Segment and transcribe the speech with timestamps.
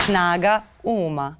[0.00, 1.38] Snaga uma.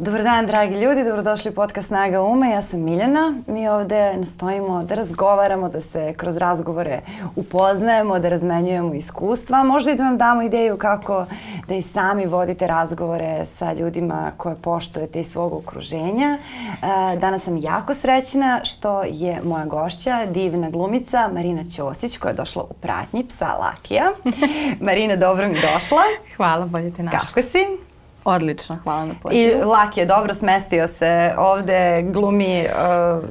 [0.00, 2.46] Dobar dan, dragi ljudi, dobrodošli u podcast Snaga Uma.
[2.46, 3.34] Ja sam Miljana.
[3.46, 7.00] Mi ovde nastojimo da razgovaramo, da se kroz razgovore
[7.36, 11.26] upoznajemo, da razmenjujemo iskustva, možda i da vam damo ideju kako
[11.68, 16.38] da i sami vodite razgovore sa ljudima koje poštujete iz svog okruženja.
[16.38, 22.36] E, danas sam jako srećna što je moja gošća, divna glumica Marina Ćosić, koja je
[22.36, 24.04] došla u pratnji psa Lakija.
[24.86, 26.02] Marina, dobro mi došla.
[26.36, 27.20] Hvala, bolje te našla.
[27.20, 27.89] Kako si?
[28.24, 29.40] Odlično, hvala na pozivu.
[29.40, 33.24] I Laki je dobro smestio se ovde, glumi uh,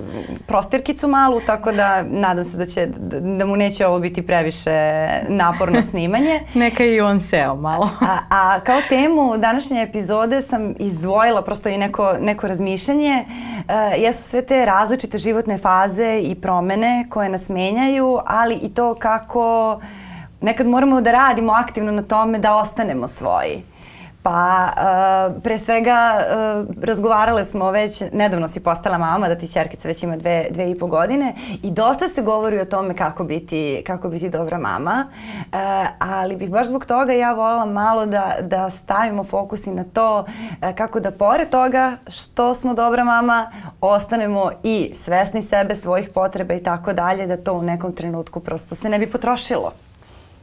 [0.48, 2.88] prostirkicu malu, tako da nadam se da, će,
[3.38, 6.40] da mu neće ovo biti previše naporno snimanje.
[6.54, 7.90] Neka i on seo malo.
[8.02, 13.26] a, a kao temu današnje epizode sam izdvojila prosto i neko, neko razmišljanje.
[13.26, 18.96] Uh, jesu sve te različite životne faze i promene koje nas menjaju, ali i to
[18.96, 19.80] kako
[20.42, 23.64] nekad moramo da radimo aktivno na tome da ostanemo svoji.
[24.24, 29.88] Pa, uh, pre svega, uh, razgovarale smo već, nedavno si postala mama, da ti čerkica
[29.88, 33.84] već ima dve, dve i po godine i dosta se govori o tome kako biti,
[33.88, 35.58] kako biti dobra mama, uh,
[36.00, 40.20] ali bih baš zbog toga ja voljela malo da, da stavimo fokus i na to
[40.20, 46.54] uh, kako da pored toga što smo dobra mama, ostanemo i svesni sebe, svojih potreba
[46.54, 49.89] i tako dalje, da to u nekom trenutku prosto se ne bi potrošilo.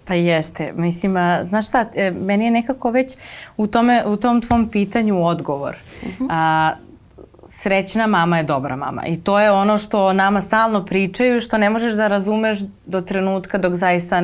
[0.06, 0.72] Pa jeste.
[0.76, 3.16] Mislim, a, znaš šta, e, meni je nekako već
[3.56, 5.76] u, tome, u tom tvom pitanju odgovor.
[6.02, 6.24] Uh mhm.
[6.24, 6.28] -huh.
[6.30, 6.72] a,
[7.48, 9.06] srećna mama je dobra mama.
[9.06, 13.58] I to je ono što nama stalno pričaju, što ne možeš da razumeš do trenutka
[13.58, 14.22] dok zaista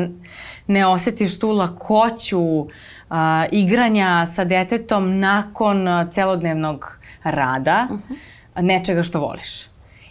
[0.66, 2.66] ne osetiš tu lakoću
[3.10, 8.14] a, igranja sa detetom nakon celodnevnog rada, uh mhm.
[8.54, 8.62] -huh.
[8.62, 9.66] nečega što voliš.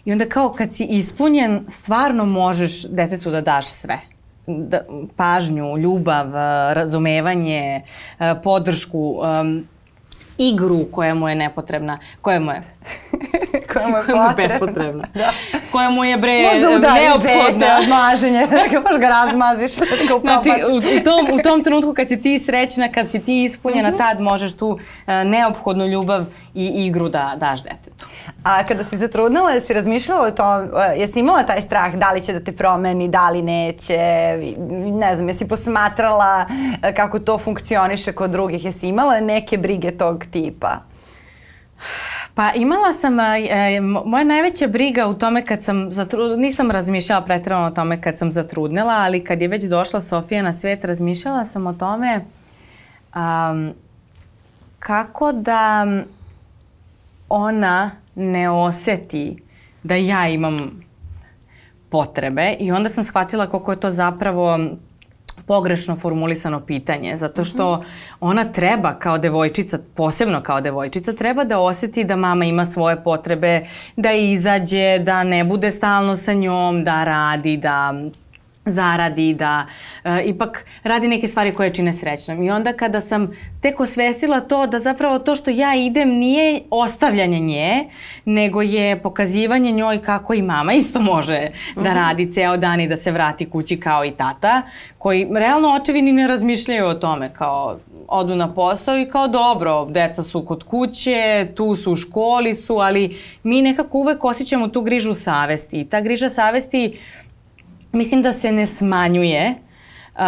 [0.05, 4.10] I onda kao kad si ispunjen, stvarno možeš detetu da daš sve
[4.57, 4.81] da,
[5.15, 6.31] pažnju, ljubav,
[6.73, 7.81] razumevanje,
[8.43, 9.67] podršku, um,
[10.37, 12.61] igru koja mu je nepotrebna, koja mu je
[13.73, 14.33] koja mu je potrebna.
[14.37, 15.07] bespotrebna.
[15.13, 15.31] da.
[15.71, 19.75] Koja mu je bre Možda udariš dete od maženja, da možda ga razmaziš.
[19.75, 23.25] Da ga znači, u, u, tom, u tom trenutku kad si ti srećna, kad si
[23.25, 23.97] ti ispunjena, mm -hmm.
[23.97, 24.79] tad možeš tu uh,
[25.25, 28.05] neophodnu ljubav i igru da daš detetu.
[28.43, 32.33] A kada si zatrudnila, jesi razmišljala o tom, jesi imala taj strah da li će
[32.33, 33.97] da te promeni, da li neće,
[34.93, 36.45] ne znam, jesi posmatrala
[36.95, 40.71] kako to funkcioniše kod drugih, jesi imala neke brige tog tipa?
[42.35, 47.65] Pa imala sam, e, moja najveća briga u tome kad sam, zatrudnila, nisam razmišljala pretredno
[47.65, 51.67] o tome kad sam zatrudnila, ali kad je već došla Sofija na svet, razmišljala sam
[51.67, 52.25] o tome
[53.15, 53.73] um,
[54.79, 55.87] kako da
[57.29, 59.43] ona ne oseti
[59.83, 60.83] da ja imam
[61.89, 64.59] potrebe i onda sam shvatila koliko je to zapravo
[65.45, 67.83] pogrešno formulisano pitanje, zato što
[68.19, 73.65] ona treba kao devojčica, posebno kao devojčica, treba da oseti da mama ima svoje potrebe,
[73.95, 77.93] da izađe, da ne bude stalno sa njom, da radi, da
[78.65, 79.65] zaradi, da
[80.03, 82.43] e, ipak radi neke stvari koje čine srećnom.
[82.43, 87.39] I onda kada sam tek osvestila to da zapravo to što ja idem nije ostavljanje
[87.39, 87.89] nje,
[88.25, 91.95] nego je pokazivanje njoj kako i mama isto može da mhm.
[91.95, 94.61] radi ceo dan i da se vrati kući kao i tata,
[94.97, 99.85] koji realno očevi ni ne razmišljaju o tome kao odu na posao i kao dobro,
[99.85, 104.81] deca su kod kuće, tu su u školi su, ali mi nekako uvek osjećamo tu
[104.81, 107.20] grižu savesti i ta griža savesti uh,
[107.91, 109.55] mislim da se ne smanjuje
[110.15, 110.21] uh,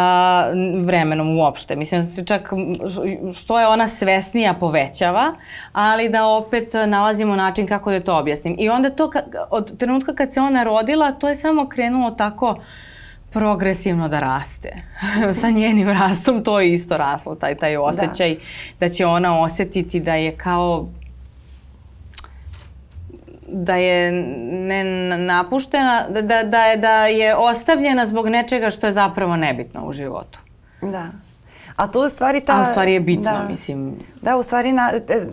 [0.86, 1.76] vremenom uopšte.
[1.76, 2.50] Mislim da se čak
[3.36, 5.34] što je ona svesnija povećava,
[5.74, 8.56] ali da opet nalazimo način kako da to objasnim.
[8.60, 9.12] I onda to
[9.50, 12.60] od trenutka kad se ona rodila, to je samo krenulo tako
[13.30, 14.70] progresivno da raste.
[15.42, 18.40] Sa njenim rastom to je isto raslo, taj, taj osjećaj da.
[18.80, 20.88] da će ona osetiti da je kao
[23.54, 24.12] da je
[24.52, 24.84] ne
[25.18, 29.94] napuštena, da, da, da, je, da je ostavljena zbog nečega što je zapravo nebitno u
[29.94, 30.40] životu.
[30.82, 31.10] Da.
[31.76, 32.54] A to u stvari ta...
[32.54, 33.96] A u stvari je bitno, da, mislim.
[34.22, 35.28] Da, u stvari na, e,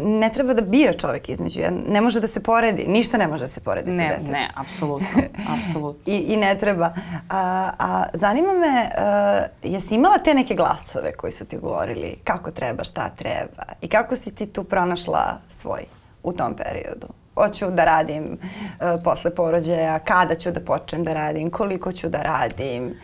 [0.00, 1.60] ne treba da bira čovek između.
[1.88, 4.32] Ne može da se poredi, ništa ne može da se poredi ne, sa detetom.
[4.32, 5.08] Ne, apsolutno,
[5.58, 6.12] apsolutno.
[6.12, 6.94] I, I ne treba.
[7.28, 12.16] A, a zanima me, a, e, jesi imala te neke glasove koji su ti govorili
[12.24, 15.82] kako treba, šta treba i kako si ti tu pronašla svoj
[16.22, 17.19] u tom periodu?
[17.42, 22.22] Hoću da radim uh, posle porođaja, kada ću da počnem da radim, koliko ću da
[22.22, 22.94] radim,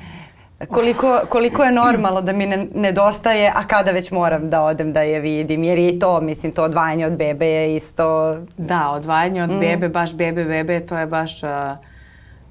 [0.68, 5.02] koliko, koliko je normalno da mi ne, nedostaje, a kada već moram da odem da
[5.02, 8.36] je vidim, jer i to, mislim, to odvajanje od bebe je isto...
[8.56, 9.60] Da, odvajanje od mm.
[9.60, 11.42] bebe, baš bebe, bebe, to je baš...
[11.42, 11.50] Uh,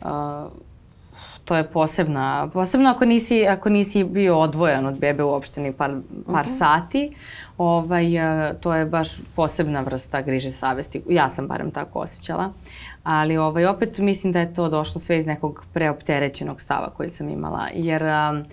[0.02, 0.65] uh,
[1.46, 5.96] to je posebna, posebno ako nisi, ako nisi bio odvojen od bebe uopšte ni par,
[6.26, 6.58] par -huh.
[6.58, 7.16] sati,
[7.58, 8.16] ovaj,
[8.50, 11.02] e, to je baš posebna vrsta griže savesti.
[11.10, 12.52] Ja sam barem tako osjećala.
[13.04, 17.30] Ali ovaj, opet mislim da je to došlo sve iz nekog preopterećenog stava koji sam
[17.30, 17.68] imala.
[17.74, 18.44] Jer a,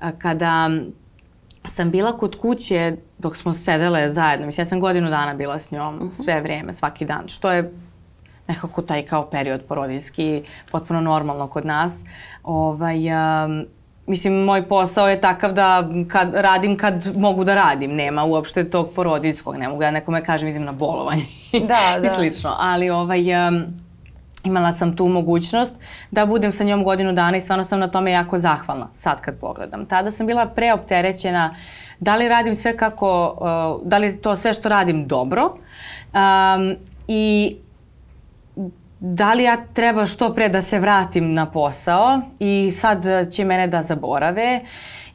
[0.00, 0.70] a, kada
[1.64, 5.70] sam bila kod kuće dok smo sedele zajedno, mislim ja sam godinu dana bila s
[5.70, 6.24] njom uh -huh.
[6.24, 7.72] sve vreme, svaki dan, što je
[8.52, 12.04] nekako taj kao period porodiljski, potpuno normalno kod nas.
[12.42, 13.64] Ovaj, um,
[14.06, 17.94] mislim, moj posao je takav da kad radim kad mogu da radim.
[17.94, 22.06] Nema uopšte tog porodiljskog, ne mogu ja nekome kažem idem na bolovanje da, da.
[22.06, 22.56] i slično.
[22.58, 23.64] Ali ovaj, um,
[24.44, 25.74] imala sam tu mogućnost
[26.10, 29.38] da budem sa njom godinu dana i stvarno sam na tome jako zahvalna sad kad
[29.40, 29.86] pogledam.
[29.86, 31.56] Tada sam bila preopterećena
[32.00, 33.36] da li radim sve kako,
[33.80, 36.76] uh, da li to sve što radim dobro um,
[37.08, 37.56] i
[39.04, 43.66] da li ja treba što pre da se vratim na posao i sad će mene
[43.66, 44.60] da zaborave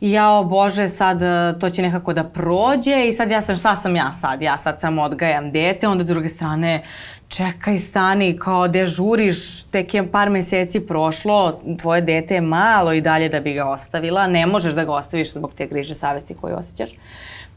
[0.02, 1.22] i o Bože, sad
[1.60, 4.42] to će nekako da prođe i sad ja sam, šta sam ja sad?
[4.42, 6.84] Ja sad samo odgajam dete, onda s druge strane
[7.28, 13.30] čekaj, stani, kao dežuriš, tek je par meseci prošlo, tvoje dete je malo i dalje
[13.30, 16.92] da bi ga ostavila, ne možeš da ga ostaviš zbog te griže savesti koje osjećaš.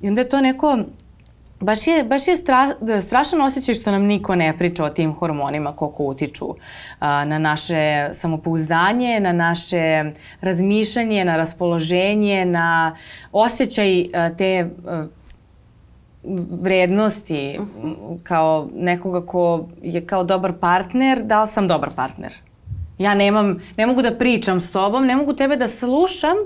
[0.01, 0.79] I onda je to neko
[1.61, 5.73] baš je, baš je stra, strašan osjećaj što nam niko ne priča o tim hormonima
[5.73, 6.55] koliko utiču
[7.01, 12.97] a, na naše samopouzdanje, na naše razmišljanje, na raspoloženje, na
[13.33, 15.07] osjećaj a, te a,
[16.51, 17.59] vrednosti
[18.23, 22.33] kao nekoga ko je kao dobar partner, da li sam dobar partner?
[22.99, 26.37] Ja nemam, ne mogu da pričam s tobom, ne mogu tebe da slušam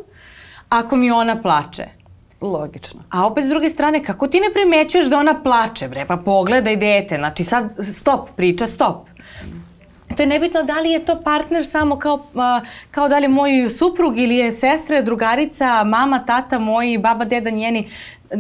[0.69, 2.04] ako mi ona plače.
[2.45, 3.01] Logično.
[3.11, 6.77] A opet s druge strane, kako ti ne primećuješ da ona plače, bre, pa pogledaj
[6.77, 9.09] dete, znači sad stop, priča stop.
[10.17, 12.27] To je nebitno da li je to partner samo kao,
[12.91, 17.51] kao da li je moj suprug ili je sestra, drugarica, mama, tata moji, baba, deda
[17.51, 17.89] njeni.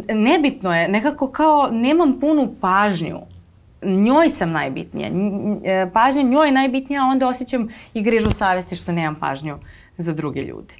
[0.08, 3.20] Nebitno je, nekako kao nemam punu pažnju.
[3.82, 5.08] Njoj sam najbitnija.
[5.64, 9.58] E, pažnja njoj je najbitnija, a onda osjećam i grižu savesti što nemam pažnju
[9.98, 10.74] za druge ljude.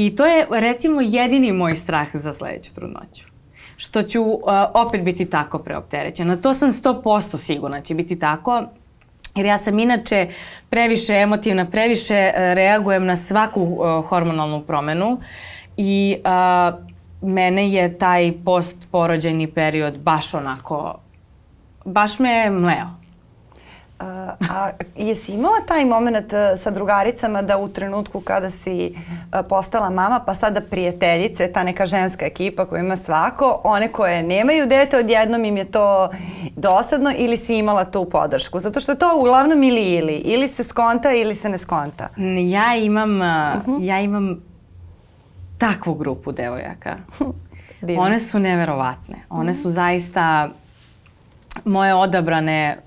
[0.00, 3.24] I to je recimo jedini moj strah za sledeću trudnoću
[3.76, 4.40] što ću uh,
[4.74, 6.36] opet biti tako preopterećena.
[6.36, 8.64] To sam 100% sigurna će biti tako,
[9.34, 10.28] jer ja sam inače
[10.70, 15.18] previše emotivna, previše uh, reagujem na svaku uh, hormonalnu promenu
[15.76, 16.78] i uh,
[17.30, 20.98] mene je taj postporođajni period baš onako,
[21.84, 22.98] baš me mleo.
[23.98, 28.92] A, a jesi imala taj moment e, sa drugaricama da u trenutku kada si e,
[29.48, 34.66] postala mama, pa sada prijateljice, ta neka ženska ekipa koja ima svako, one koje nemaju
[34.66, 36.10] dete, odjednom im je to
[36.56, 38.60] dosadno ili si imala tu podršku?
[38.60, 40.14] Zato što to uglavnom ili ili.
[40.14, 42.08] Ili se skonta ili se ne skonta.
[42.50, 43.68] Ja imam, uh -huh.
[43.68, 43.82] Mhm.
[43.82, 44.42] ja imam
[45.58, 46.96] takvu grupu devojaka.
[47.80, 48.02] Divno.
[48.02, 49.16] One su neverovatne.
[49.30, 50.48] One su zaista
[51.64, 52.78] moje odabrane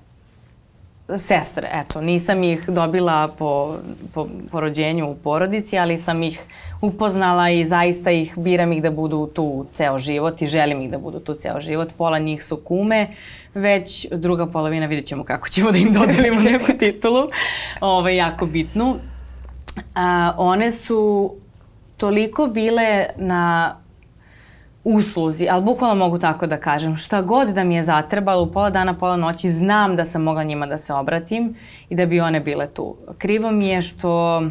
[1.16, 3.76] sestre, eto, nisam ih dobila po,
[4.14, 6.40] po, po rođenju u porodici, ali sam ih
[6.80, 10.98] upoznala i zaista ih biram ih da budu tu ceo život i želim ih da
[10.98, 11.88] budu tu ceo život.
[11.98, 13.08] Pola njih su kume,
[13.54, 17.28] već druga polovina vidjet ćemo kako ćemo da im dodelimo neku titulu,
[17.80, 18.96] ovaj, jako bitnu.
[19.94, 21.32] A, one su
[21.96, 23.76] toliko bile na
[24.84, 28.70] usluzi, ali bukvalno mogu tako da kažem, šta god da mi je zatrebalo u pola
[28.70, 31.56] dana, pola noći, znam da sam mogla njima da se obratim
[31.88, 32.96] i da bi one bile tu.
[33.18, 34.42] Krivo mi je što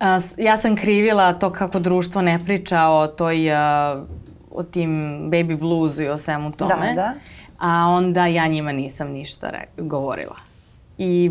[0.00, 4.04] a, ja sam krivila to kako društvo ne priča o toj a,
[4.50, 4.90] o tim
[5.30, 6.86] baby bluesu i o svemu tome.
[6.86, 7.14] Da, da.
[7.58, 10.36] A onda ja njima nisam ništa re, govorila.
[10.98, 11.30] I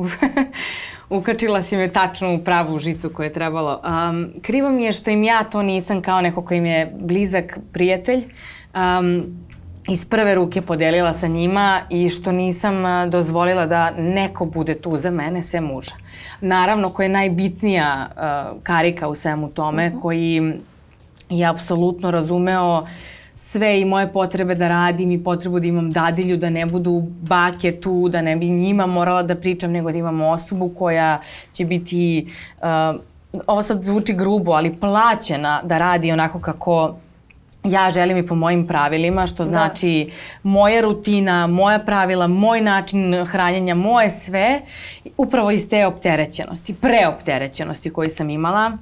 [1.10, 3.80] ukačila si me tačno u pravu žicu koju je trebalo.
[3.84, 7.58] Um, krivo mi je što im ja to nisam kao neko koji im je blizak
[7.72, 8.24] prijatelj.
[8.74, 9.24] Um,
[9.88, 12.74] iz prve ruke podelila sa njima i što nisam
[13.10, 15.94] dozvolila da neko bude tu za mene, sve muža.
[16.40, 19.98] Naravno, koja je najbitnija uh, karika u svemu tome, uh mhm.
[19.98, 20.02] -huh.
[20.02, 20.52] koji
[21.28, 22.88] je apsolutno razumeo uh,
[23.34, 27.72] sve i moje potrebe da radim i potrebu da imam dadilju, da ne budu bake
[27.80, 31.20] tu, da ne bi njima morala da pričam, nego da imam osobu koja
[31.52, 33.00] će biti, uh,
[33.46, 36.94] ovo sad zvuči grubo, ali plaćena da radi onako kako
[37.64, 39.48] ja želim i po mojim pravilima, što da.
[39.48, 40.48] znači da.
[40.48, 44.60] moja rutina, moja pravila, moj način hranjenja, moje sve,
[45.16, 48.78] upravo iz te opterećenosti, preopterećenosti koju sam imala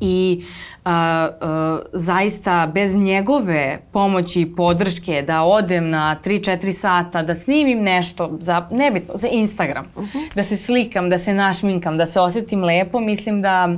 [0.00, 0.44] i
[0.84, 0.92] a,
[1.40, 8.36] a, zaista bez njegove pomoći i podrške da odem na 3-4 sata, da snimim nešto
[8.40, 10.34] za, nebitno, za Instagram, uh -huh.
[10.34, 13.68] da se slikam, da se našminkam, da se osetim lepo, mislim da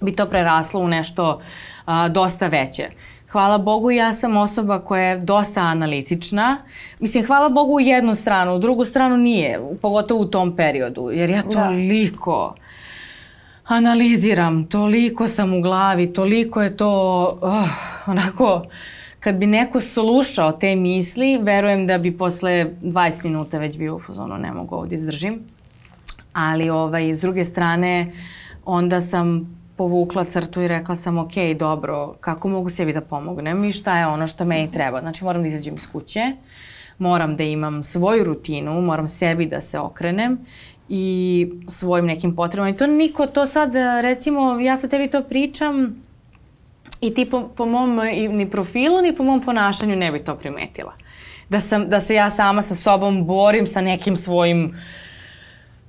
[0.00, 1.40] bi to preraslo u nešto
[1.86, 2.88] a, dosta veće.
[3.30, 6.56] Hvala Bogu ja sam osoba koja je dosta analitična.
[7.00, 11.30] Mislim, hvala Bogu u jednu stranu, u drugu stranu nije, pogotovo u tom periodu, jer
[11.30, 11.52] ja da.
[11.52, 12.54] toliko...
[12.56, 12.65] Da
[13.66, 16.90] analiziram, toliko sam u glavi, toliko je to
[17.40, 17.68] oh,
[18.06, 18.66] onako
[19.20, 23.98] kad bi neko slušao te misli, verujem da bi posle 20 minuta već bio u
[23.98, 25.40] fazonu, ne mogu ovdje izdržim.
[26.32, 28.12] Ali ovaj, s druge strane,
[28.64, 33.72] onda sam povukla crtu i rekla sam, ok, dobro, kako mogu sebi da pomognem i
[33.72, 35.00] šta je ono što meni treba.
[35.00, 36.32] Znači, moram da izađem iz kuće,
[36.98, 40.38] moram da imam svoju rutinu, moram sebi da se okrenem
[40.88, 42.70] i svojim nekim potrebama.
[42.70, 46.02] I to niko to sad, recimo, ja sa tebi to pričam
[47.00, 47.96] i ti po, po mom
[48.30, 50.92] ni profilu, ni po mom ponašanju ne bi to primetila.
[51.48, 54.76] Da, sam, da se ja sama sa sobom borim sa nekim svojim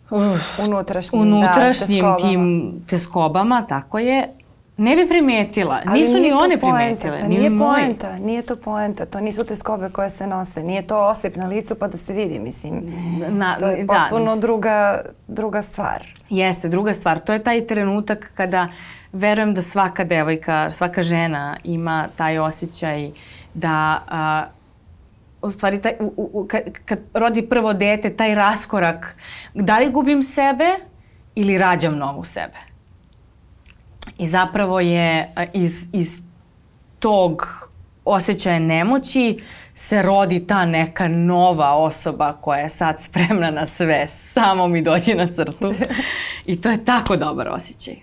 [0.10, 0.20] uh,
[0.68, 2.30] unutrašnjim, unutrašnjim da, teskobama.
[2.30, 4.28] tim teskobama, tako je
[4.78, 5.82] ne bi primetila.
[5.86, 7.22] Ali Nisu ni one primetile.
[7.22, 9.06] Pa nije poenta, nije to poenta.
[9.06, 10.64] To nisu te skobe koje se nose.
[10.64, 12.84] Nije to osip na licu pa da se vidi, mislim.
[13.30, 13.94] Na, to je da.
[13.94, 14.42] potpuno da.
[14.42, 16.08] druga, druga stvar.
[16.30, 17.20] Jeste, druga stvar.
[17.20, 18.68] To je taj trenutak kada
[19.14, 23.12] verujem da svaka devojka, svaka žena ima taj osjećaj
[23.54, 24.46] da a,
[25.42, 29.16] u stvari taj, u, u, kad, kad rodi prvo dete, taj raskorak,
[29.54, 30.76] da li gubim sebe
[31.36, 32.77] ili rađam novu sebe.
[34.18, 36.22] I zapravo je iz, iz
[37.00, 37.46] tog
[38.06, 39.42] osjećaja nemoći
[39.74, 45.16] se rodi ta neka nova osoba koja je sad spremna na sve, samo mi dođi
[45.16, 45.74] na crtu.
[46.46, 47.96] I to je tako dobar osjećaj.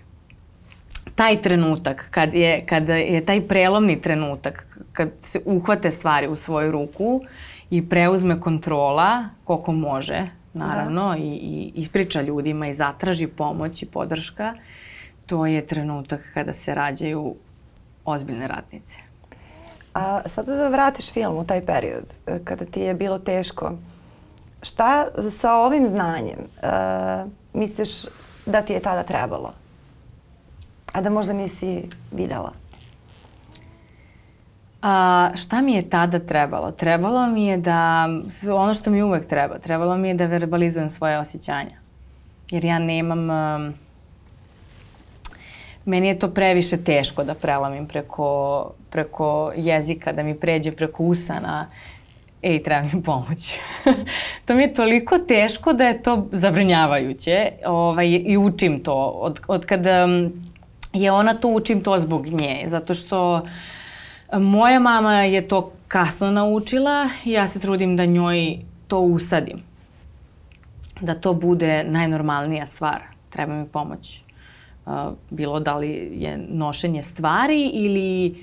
[1.15, 6.71] Taj trenutak, kad je, kad je taj prelomni trenutak, kad se uhvate stvari u svoju
[6.71, 7.21] ruku
[7.69, 11.17] i preuzme kontrola koliko može, naravno, da.
[11.17, 14.61] i, i ispriča ljudima i zatraži pomoć i podrška, uh,
[15.25, 17.35] to je trenutak kada se rađaju
[18.05, 18.99] ozbiljne ratnice.
[19.93, 23.71] A sada da vratiš film u taj period, e, kada ti je bilo teško,
[24.61, 27.89] šta sa ovim znanjem uh, misliš
[28.45, 29.53] da ti je tada trebalo?
[30.93, 32.51] A da možda nisi videla?
[34.81, 36.71] A, šta mi je tada trebalo?
[36.71, 38.07] Trebalo mi je da,
[38.53, 41.77] ono što mi uvek treba, trebalo mi je da verbalizujem svoje osjećanja.
[42.49, 43.29] Jer ja nemam...
[43.29, 43.84] Um,
[45.85, 51.67] meni je to previše teško da prelamim preko, preko jezika, da mi pređe preko usana
[52.45, 53.53] ej, treba mi pomoć.
[54.45, 58.95] to mi je toliko teško da je to zabrinjavajuće ovaj, i učim to.
[58.95, 60.07] Od, od kada
[60.93, 62.63] je ona to, učim to zbog nje.
[62.67, 63.47] Zato što
[64.33, 69.63] moja mama je to kasno naučila i ja se trudim da njoj to usadim.
[71.01, 73.01] Da to bude najnormalnija stvar.
[73.29, 74.24] Treba mi pomoć
[75.29, 78.37] bilo da li je nošenje stvari ili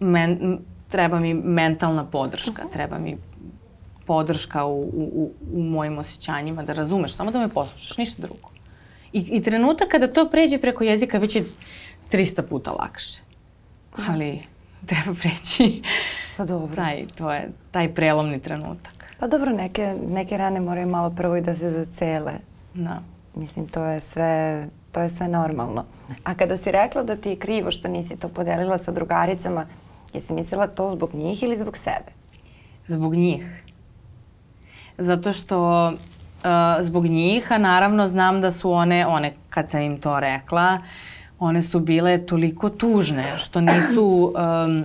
[0.00, 2.68] men, treba mi mentalna podrška, uh mhm.
[2.68, 2.72] -huh.
[2.72, 3.16] treba mi
[4.06, 8.50] podrška u, u, u mojim osjećanjima, da razumeš, samo da me poslušaš, ništa drugo.
[9.12, 11.44] I, I trenutak kada to pređe preko jezika već je
[12.12, 13.20] 300 puta lakše.
[14.08, 14.42] Ali
[14.86, 15.82] treba preći
[16.36, 16.76] pa dobro.
[16.76, 18.94] taj, to je, taj prelomni trenutak.
[19.20, 22.32] Pa dobro, neke, neke rane moraju malo prvo i da se zacele.
[22.74, 22.98] Da.
[23.34, 25.84] Mislim, to je sve to je sve normalno.
[26.24, 29.66] A kada si rekla da ti je krivo što nisi to podelila sa drugaricama,
[30.14, 32.12] jesi mislila to zbog njih ili zbog sebe?
[32.88, 33.62] Zbog njih.
[34.98, 35.94] Zato što uh,
[36.80, 40.78] zbog njih, a naravno znam da su one, one kad sam im to rekla,
[41.38, 44.84] one su bile toliko tužne što nisu um,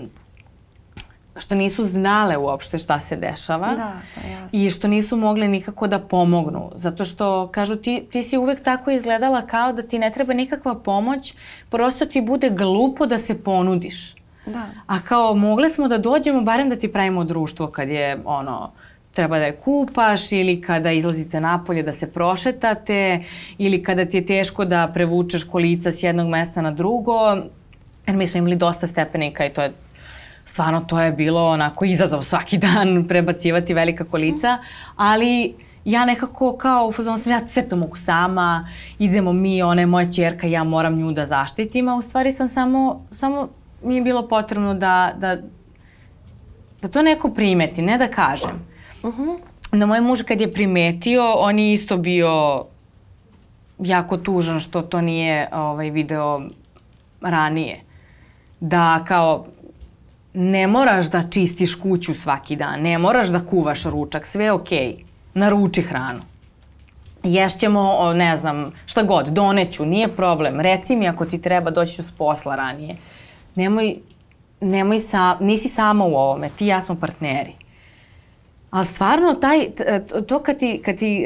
[1.37, 4.59] što nisu znale uopšte šta se dešava da, pa jasno.
[4.59, 6.71] i što nisu mogle nikako da pomognu.
[6.75, 10.75] Zato što, kažu, ti, ti si uvek tako izgledala kao da ti ne treba nikakva
[10.75, 11.33] pomoć,
[11.69, 14.15] prosto ti bude glupo da se ponudiš.
[14.45, 14.65] Da.
[14.87, 18.71] A kao mogle smo da dođemo barem da ti pravimo društvo kad je ono
[19.11, 23.23] treba da je kupaš ili kada izlazite napolje da se prošetate
[23.57, 27.35] ili kada ti je teško da prevučeš kolica s jednog mesta na drugo.
[28.07, 29.73] Jer mi smo imali dosta stepenika i to je
[30.45, 34.57] stvarno to je bilo onako izazov svaki dan prebacivati velika kolica,
[34.95, 35.53] ali
[35.85, 38.67] ja nekako kao u fazonu sam ja sve to mogu sama,
[38.99, 42.47] idemo mi, ona je moja čerka, ja moram nju da zaštitim, a u stvari sam
[42.47, 43.49] samo, samo
[43.83, 45.37] mi je bilo potrebno da, da,
[46.81, 48.67] da to neko primeti, ne da kažem.
[49.03, 49.37] Uh -huh.
[49.71, 52.65] Da moj muž kad je primetio, on je isto bio
[53.79, 56.41] jako tužan što to nije ovaj, video
[57.21, 57.79] ranije.
[58.59, 59.45] Da kao
[60.33, 64.87] ne moraš da čistiš kuću svaki dan, ne moraš da kuvaš ručak, sve je okej.
[64.87, 65.03] Okay.
[65.33, 66.19] Naruči hranu.
[67.23, 70.59] Ješćemo, ne znam, šta god, doneću, nije problem.
[70.59, 72.95] Reci mi ako ti treba, doći ću s posla ranije.
[73.55, 73.95] Nemoj,
[74.61, 77.53] nemoj sa, nisi sama u ovome, ti i ja smo partneri.
[78.71, 79.67] Ali stvarno, taj,
[80.27, 81.25] to kad ti, kad ti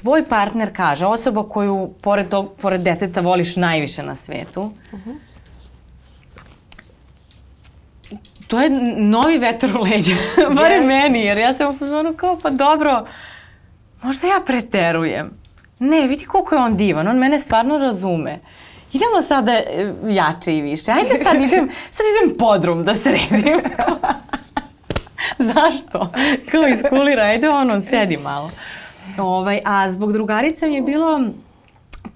[0.00, 5.29] tvoj partner kaže, osoba koju pored, tog, pored deteta voliš najviše na svetu, uh -huh.
[8.50, 10.14] To je novi vetar u leđa.
[10.60, 10.86] Bare yes.
[10.86, 13.06] meni, jer ja sam u fazonu kao, pa dobro,
[14.02, 15.30] možda ja preterujem.
[15.78, 18.38] Ne, vidi koliko je on divan, on mene stvarno razume.
[18.92, 20.90] Idemo sada e, jače i više.
[20.90, 23.60] Ajde sad idem, sad idem podrum da sredim.
[25.54, 26.12] Zašto?
[26.50, 28.50] Kao iskulira, ajde ono, sedi malo.
[29.18, 31.20] Ovaj, a zbog drugarica mi je bilo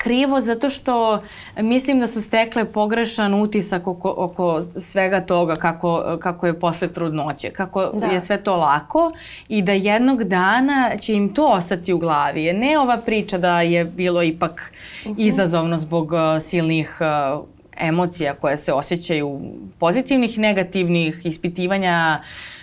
[0.04, 1.22] krivo zato što
[1.56, 7.50] mislim da su stekle pogrešan utisak oko, oko svega toga kako, kako je posle trudnoće,
[7.50, 8.06] kako da.
[8.06, 9.12] je sve to lako
[9.48, 12.52] i da jednog dana će im to ostati u glavi.
[12.52, 14.72] Ne ova priča da je bilo ipak
[15.04, 15.20] uh mhm.
[15.20, 15.26] -huh.
[15.26, 17.44] izazovno zbog uh, silnih uh,
[17.76, 19.40] emocija koje se osjećaju
[19.78, 22.54] pozitivnih, negativnih, ispitivanja uh,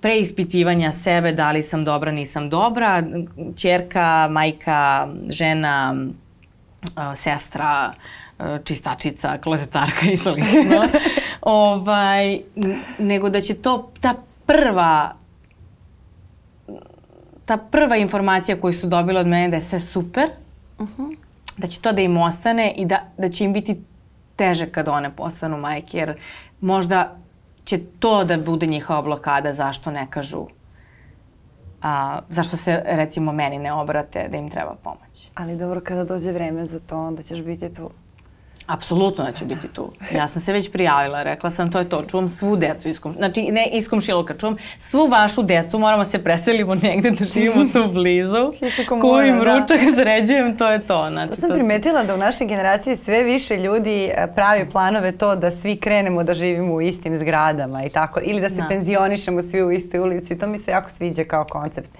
[0.00, 3.02] preispitivanja sebe, da li sam dobra, nisam dobra,
[3.56, 5.96] čerka, majka, žena,
[7.14, 7.94] sestra,
[8.64, 10.84] čistačica, klozetarka i slično.
[11.40, 12.38] ovaj,
[12.98, 14.14] nego da će to, ta
[14.46, 15.14] prva
[17.44, 20.28] ta prva informacija koju su dobili od mene da je sve super,
[20.78, 21.16] uh -huh.
[21.56, 23.80] da će to da im ostane i da, da će im biti
[24.36, 26.16] teže kad one postanu majke, jer
[26.60, 27.16] možda
[27.64, 30.46] će to da bude njihova blokada zašto ne kažu
[31.84, 35.30] a, zašto se recimo meni ne obrate da im treba pomoć.
[35.34, 37.90] Ali dobro, kada dođe vreme za to, onda ćeš biti tu.
[38.66, 39.92] Apsolutno da ću biti tu.
[40.14, 43.28] Ja sam se već prijavila, rekla sam to je to, čuvam svu decu iz komšiluka,
[43.28, 47.92] znači ne iz komšiluka, čuvam svu vašu decu, moramo se preselimo negde da živimo tu
[47.92, 48.52] blizu,
[49.02, 49.44] kuvim da.
[49.44, 51.08] ručak, sređujem, to je to.
[51.10, 55.12] Znači, to sam to primetila da u našoj generaciji sve više ljudi e, pravi planove
[55.12, 58.66] to da svi krenemo da živimo u istim zgradama i tako, ili da se da.
[58.68, 61.90] penzionišemo svi u istoj ulici, to mi se jako sviđa kao koncept.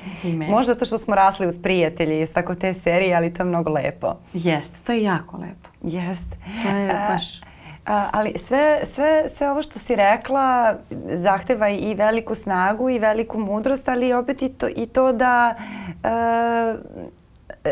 [0.49, 3.71] Možda to što smo rasli uz prijatelje i tako te serije, ali to je mnogo
[3.71, 4.15] lepo.
[4.33, 5.74] Jeste, to je jako lepo.
[5.85, 6.37] Jeste.
[6.63, 7.41] To je baš...
[7.87, 10.75] A, ali sve, sve, sve ovo što si rekla
[11.15, 15.55] zahteva i veliku snagu i veliku mudrost, ali opet i to, i to da
[16.03, 16.75] a,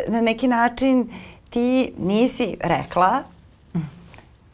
[0.09, 1.11] na neki način
[1.51, 3.22] ti nisi rekla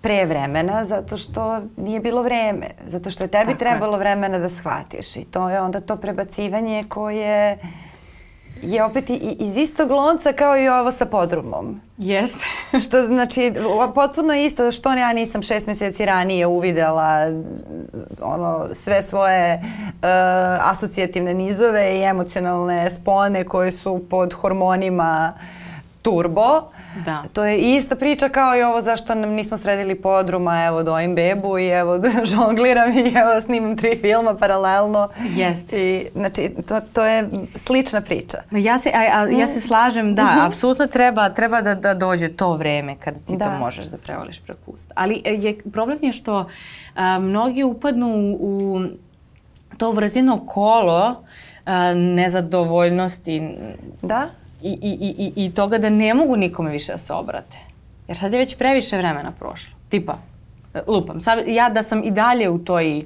[0.00, 3.98] pre vremena zato što nije bilo vreme, zato što je tebi Tako trebalo je.
[3.98, 7.58] vremena da shvatiš i to je onda to prebacivanje koje
[8.62, 9.04] je opet
[9.38, 11.80] iz istog lonca kao i ovo sa podrumom.
[11.98, 12.44] Jeste.
[12.84, 13.52] što znači
[13.94, 17.26] potpuno isto što ja nisam šest meseci ranije uvidela
[18.22, 20.08] ono sve svoje uh,
[20.70, 25.32] asocijativne nizove i emocionalne spone koje su pod hormonima
[26.02, 26.62] turbo
[27.04, 27.24] Da.
[27.32, 31.58] To je ista priča kao i ovo zašto nam nismo sredili podruma, evo dojim bebu
[31.58, 32.00] i evo
[32.36, 35.08] žongliram i evo snimam tri filma paralelno.
[35.36, 35.76] Jeste.
[35.80, 38.38] I, znači, to, to je slična priča.
[38.50, 40.40] Ja se, a, a, ja se slažem, da, mhm.
[40.46, 43.44] apsolutno treba, treba da, da dođe to vreme kada ti da.
[43.44, 44.92] to možeš da prevališ preko usta.
[44.96, 46.48] Ali e, je, problem je što
[46.94, 48.80] a, mnogi upadnu u
[49.78, 51.22] to vrzino kolo
[51.94, 53.56] nezadovoljnosti.
[54.02, 54.28] Da?
[54.62, 57.58] I, i, i, i toga da ne mogu nikome više da se obrate.
[58.08, 59.76] Jer sad je već previše vremena prošlo.
[59.88, 60.18] Tipa,
[60.86, 63.02] lupam, sad, ja da sam i dalje u toj,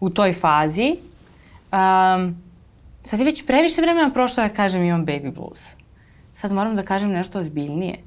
[0.00, 0.96] u toj fazi,
[1.72, 2.42] um,
[3.04, 5.60] sad je već previše vremena prošlo da kažem imam baby blues.
[6.34, 7.98] Sad moram da kažem nešto ozbiljnije.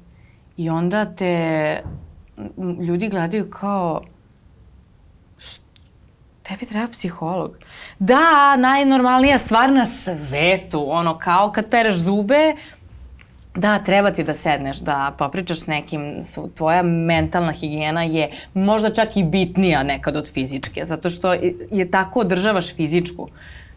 [0.56, 1.82] I onda te
[2.80, 4.02] ljudi gledaju kao
[6.42, 7.56] tebi treba psiholog.
[7.98, 12.54] Da, najnormalnija stvar na svetu, ono kao kad pereš zube,
[13.56, 16.22] Da, treba ti da sedneš, da popričaš s nekim,
[16.54, 21.32] tvoja mentalna higijena je možda čak i bitnija nekad od fizičke, zato što
[21.70, 23.28] je tako održavaš fizičku.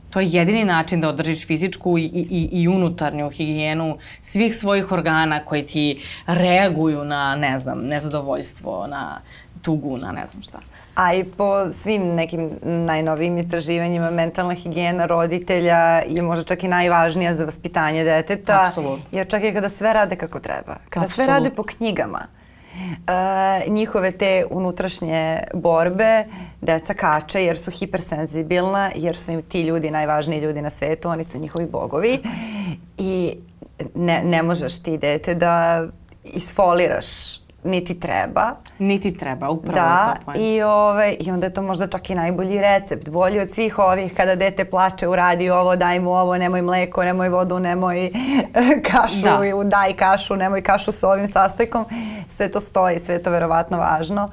[0.09, 5.45] To je jedini način da održiš fizičku i, i, i unutarnju higijenu svih svojih organa
[5.45, 9.21] koji ti reaguju na, ne znam, nezadovoljstvo, na
[9.61, 10.59] tugu, na ne znam šta.
[10.99, 17.35] A i po svim nekim najnovijim istraživanjima mentalna higijena roditelja je možda čak i najvažnija
[17.35, 18.65] za vaspitanje deteta.
[18.67, 19.05] Absolutno.
[19.11, 21.15] Jer čak i kada sve rade kako treba, kada Absolut.
[21.15, 22.27] sve rade po knjigama,
[22.79, 26.23] Uh, njihove te unutrašnje borbe
[26.61, 31.23] deca kače jer su hipersenzibilna, jer su im ti ljudi najvažniji ljudi na svetu, oni
[31.23, 32.19] su njihovi bogovi
[32.97, 33.35] i
[33.95, 35.83] ne, ne možeš ti dete da
[36.23, 38.51] isfoliraš niti treba.
[38.79, 40.39] Niti treba, upravo da, to point.
[40.41, 43.09] i, ove, i onda je to možda čak i najbolji recept.
[43.09, 47.29] Bolji od svih ovih kada dete plače, uradi ovo, daj mu ovo, nemoj mleko, nemoj
[47.29, 48.11] vodu, nemoj
[48.91, 49.63] kašu, da.
[49.63, 51.85] daj kašu, nemoj kašu sa ovim sastojkom.
[52.29, 54.29] Sve to stoji, sve je to verovatno važno,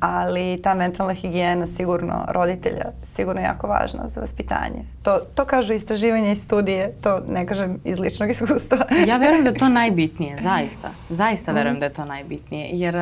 [0.00, 4.84] ali ta mentalna higijena sigurno roditelja sigurno jako važna za vaspitanje.
[5.02, 8.78] To, to kažu istraživanja i studije, to ne kažem iz ličnog iskustva.
[9.06, 10.88] ja verujem da je to najbitnije, zaista.
[11.08, 12.96] Zaista verujem da je to najbitnije jer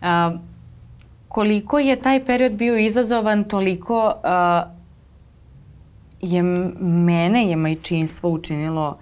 [0.00, 0.32] a,
[1.28, 4.62] koliko je taj period bio izazovan, toliko a,
[6.20, 6.42] je
[6.80, 8.98] mene je majčinstvo učinilo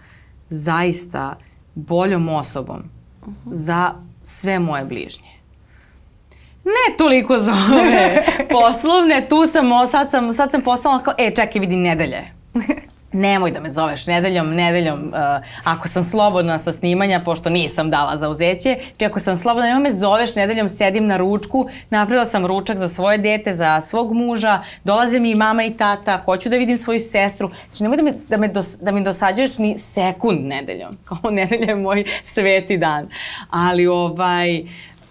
[0.51, 1.37] zaista
[1.75, 2.83] boljom osobom
[3.27, 3.53] uh -huh.
[3.53, 3.93] za
[4.23, 5.29] sve moje bližnje.
[6.65, 11.61] Ne toliko za ove poslovne, tu sam, sad sam, sad sam postala kao, e, čekaj,
[11.61, 12.23] vidi, nedelje
[13.13, 18.17] nemoj da me zoveš nedeljom, nedeljom, uh, ako sam slobodna sa snimanja, pošto nisam dala
[18.17, 22.47] za uzeće, či ako sam slobodna, nemoj me zoveš nedeljom, sedim na ručku, napravila sam
[22.47, 26.57] ručak za svoje dete, za svog muža, dolaze mi i mama i tata, hoću da
[26.57, 30.45] vidim svoju sestru, znači nemoj da, me, da, me dos, da mi dosađuješ ni sekund
[30.45, 33.09] nedeljom, kao nedelja je moj sveti dan,
[33.51, 34.63] ali ovaj,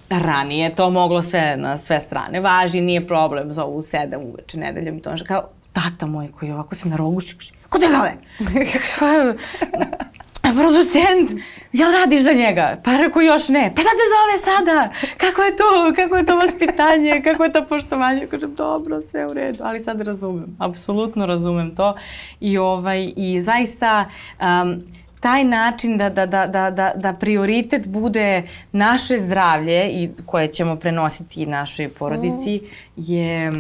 [0.09, 2.39] ranije to moglo sve na sve strane.
[2.39, 5.43] Važi, nije problem, zovu sedam uveče nedeljom i to kao
[5.83, 7.35] tata moj koji ovako se naroguši,
[7.69, 8.17] ko te zove?
[10.57, 11.41] producent,
[11.73, 12.77] jel radiš za njega?
[12.83, 13.71] Pa rekao još ne.
[13.75, 14.89] Pa šta te zove sada?
[15.17, 15.93] Kako je to?
[15.95, 17.21] Kako je to vaspitanje?
[17.23, 18.27] Kako je to poštovanje?
[18.27, 19.59] Kažem, dobro, sve u redu.
[19.63, 20.55] Ali sad razumem.
[20.59, 21.95] Apsolutno razumem to.
[22.39, 24.05] I, ovaj, i zaista...
[24.41, 24.81] Um,
[25.19, 30.75] taj način da, da, da, da, da, da prioritet bude naše zdravlje i koje ćemo
[30.75, 32.65] prenositi našoj porodici mm.
[32.97, 33.51] je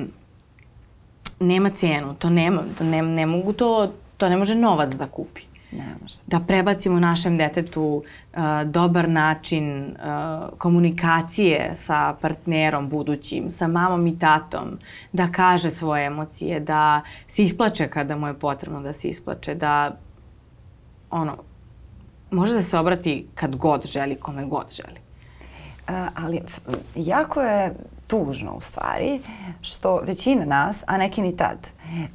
[1.39, 5.41] nema cenu, to nema, to ne, ne mogu to, to ne može novac da kupi.
[5.71, 6.15] Ne može.
[6.27, 14.19] Da prebacimo našem detetu uh, dobar način uh, komunikacije sa partnerom budućim, sa mamom i
[14.19, 14.79] tatom,
[15.13, 19.97] da kaže svoje emocije, da se isplače kada mu je potrebno da se isplače, da
[21.09, 21.37] ono,
[22.31, 24.99] može da se obrati kad god želi, kome god želi.
[25.87, 26.41] A, ali
[26.95, 27.75] jako je
[28.07, 29.21] tužno u stvari
[29.61, 31.57] što većina nas, a neki ni tad,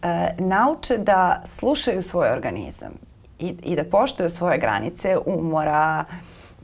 [0.03, 2.93] e, nauče da slušaju svoj organizam
[3.39, 6.05] i, i da poštuju svoje granice umora,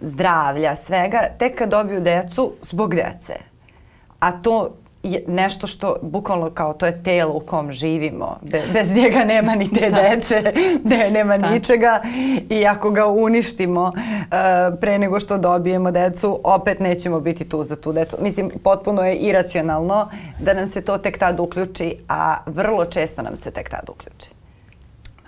[0.01, 3.35] zdravlja, svega, tek kad dobiju decu zbog dece.
[4.21, 8.39] A to je nešto što bukvalno kao to je telo u kom živimo.
[8.43, 9.97] Be, bez njega nema ni te da.
[10.03, 10.43] dece,
[10.85, 11.51] ne, nema da.
[11.51, 12.03] ničega
[12.51, 13.93] i ako ga uništimo uh,
[14.81, 18.17] pre nego što dobijemo decu, opet nećemo biti tu za tu decu.
[18.21, 23.37] Mislim, potpuno je iracionalno da nam se to tek tad uključi, a vrlo često nam
[23.37, 24.31] se tek tad uključi.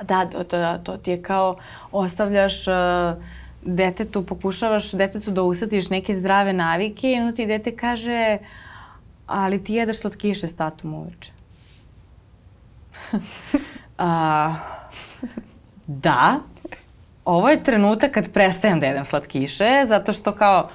[0.03, 1.57] Da, to, to, to ti je kao
[1.93, 2.75] ostavljaš uh,
[3.63, 8.47] detetu, pokušavaš detetu da usatiš neke zdrave navike i onda ti dete kaže uh,
[9.31, 11.33] ali ti jedeš slatkiše s tatom uveče.
[13.99, 14.55] A,
[15.87, 16.35] da,
[17.25, 20.69] ovo je trenutak kad prestajem da jedem slatkiše, zato što kao,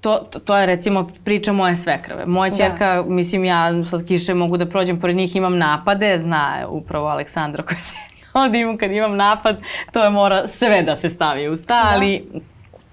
[0.00, 2.26] to, to, to je recimo priča moje svekrave.
[2.26, 3.02] Moja čerka, da.
[3.02, 7.94] mislim ja slatkiše mogu da prođem pored njih, imam napade, zna upravo Aleksandra koja se
[8.34, 9.60] ovdje imam kad imam napad,
[9.92, 11.90] to je mora sve da se stavi u sta, da.
[11.94, 12.24] ali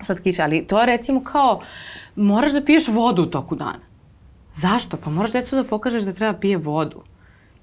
[0.05, 1.61] slatkiše, ali to je recimo kao,
[2.15, 3.86] moraš da piješ vodu u toku dana.
[4.57, 4.97] Zašto?
[4.97, 7.03] Pa moraš decu da pokažeš da treba pije vodu.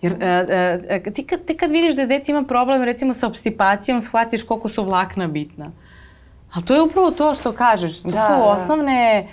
[0.03, 3.27] Jer e, e, e, ti, kad, ti kad vidiš da dete ima problem recimo sa
[3.27, 5.71] obstipacijom, shvatiš koliko su vlakna bitna.
[6.53, 8.03] Ali to je upravo to što kažeš.
[8.03, 8.45] To da, su da.
[8.45, 9.29] osnovne,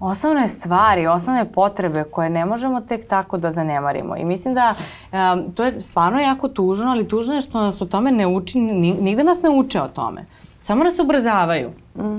[0.00, 4.16] osnovne stvari, osnovne potrebe koje ne možemo tek tako da zanemarimo.
[4.16, 4.74] I mislim da
[5.12, 8.60] um, to je stvarno jako tužno, ali tužno je što nas o tome ne uči,
[8.60, 10.24] nigde nas ne uče o tome.
[10.60, 11.70] Samo nas ubrzavaju.
[11.96, 12.18] Mm.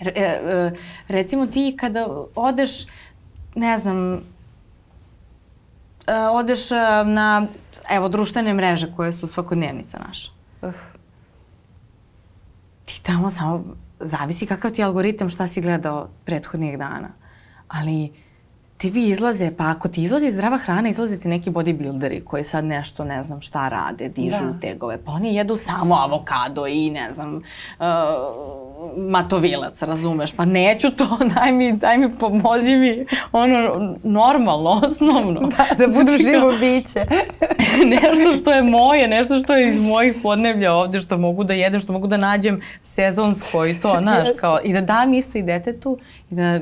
[0.00, 0.72] Jer, e, e,
[1.08, 2.86] recimo ti kada odeš
[3.54, 4.20] ne znam, uh,
[6.32, 7.46] odeš uh, na,
[7.90, 10.30] evo, društvene mreže koje su svakodnevnica naša.
[10.62, 10.74] Uh.
[12.84, 13.64] Ti tamo samo,
[14.00, 17.08] zavisi kakav ti je algoritam, šta si gledao prethodnih dana.
[17.68, 18.12] Ali
[18.80, 23.04] tebi izlaze, pa ako ti izlazi zdrava hrana, izlaze ti neki bodybuilderi koji sad nešto,
[23.04, 24.60] ne znam šta rade, dižu da.
[24.60, 27.86] tegove, pa oni jedu samo avokado i ne znam, uh,
[28.96, 30.36] matovilac, razumeš?
[30.36, 35.40] Pa neću to, daj mi, daj mi, pomozi mi, ono, normalno, osnovno.
[35.50, 37.04] Da, da budu znači, živo biće.
[38.00, 41.80] nešto što je moje, nešto što je iz mojih podneblja ovde, što mogu da jedem,
[41.80, 45.98] što mogu da nađem sezonsko i to, znaš, kao, i da dam isto i detetu
[46.30, 46.60] i da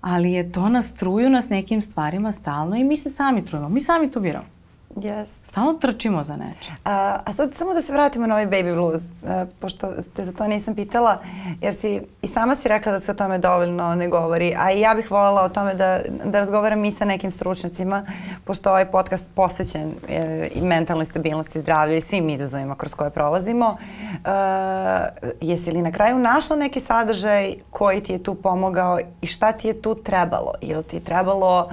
[0.00, 3.68] ali je to nas truju nas nekim stvarima stalno i mi se sami trujemo.
[3.68, 4.51] Mi sami to biramo.
[4.96, 5.26] Yes.
[5.42, 6.74] Stalno trčimo za nečem.
[6.84, 10.32] A, a sad samo da se vratimo na ovaj baby blues, a, pošto te za
[10.32, 11.18] to nisam pitala,
[11.60, 14.80] jer si i sama si rekla da se o tome dovoljno ne govori, a i
[14.80, 18.06] ja bih voljela o tome da, da razgovaram i sa nekim stručnjacima,
[18.44, 23.76] pošto ovaj podcast posvećen e, i mentalnoj stabilnosti zdravlja i svim izazovima kroz koje prolazimo.
[24.24, 25.06] A,
[25.40, 29.68] jesi li na kraju našla neki sadržaj koji ti je tu pomogao i šta ti
[29.68, 30.52] je tu trebalo?
[30.60, 31.68] Ili ti je trebalo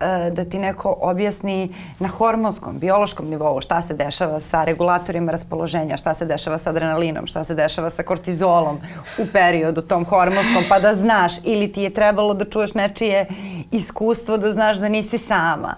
[0.00, 5.32] a, da ti neko objasni na hormonskom hormonskom, biološkom nivou, šta se dešava sa regulatorima
[5.32, 8.78] raspoloženja, šta se dešava sa adrenalinom, šta se dešava sa kortizolom
[9.18, 13.26] u periodu tom hormonskom, pa da znaš ili ti je trebalo da čuješ nečije
[13.70, 15.76] iskustvo da znaš da nisi sama.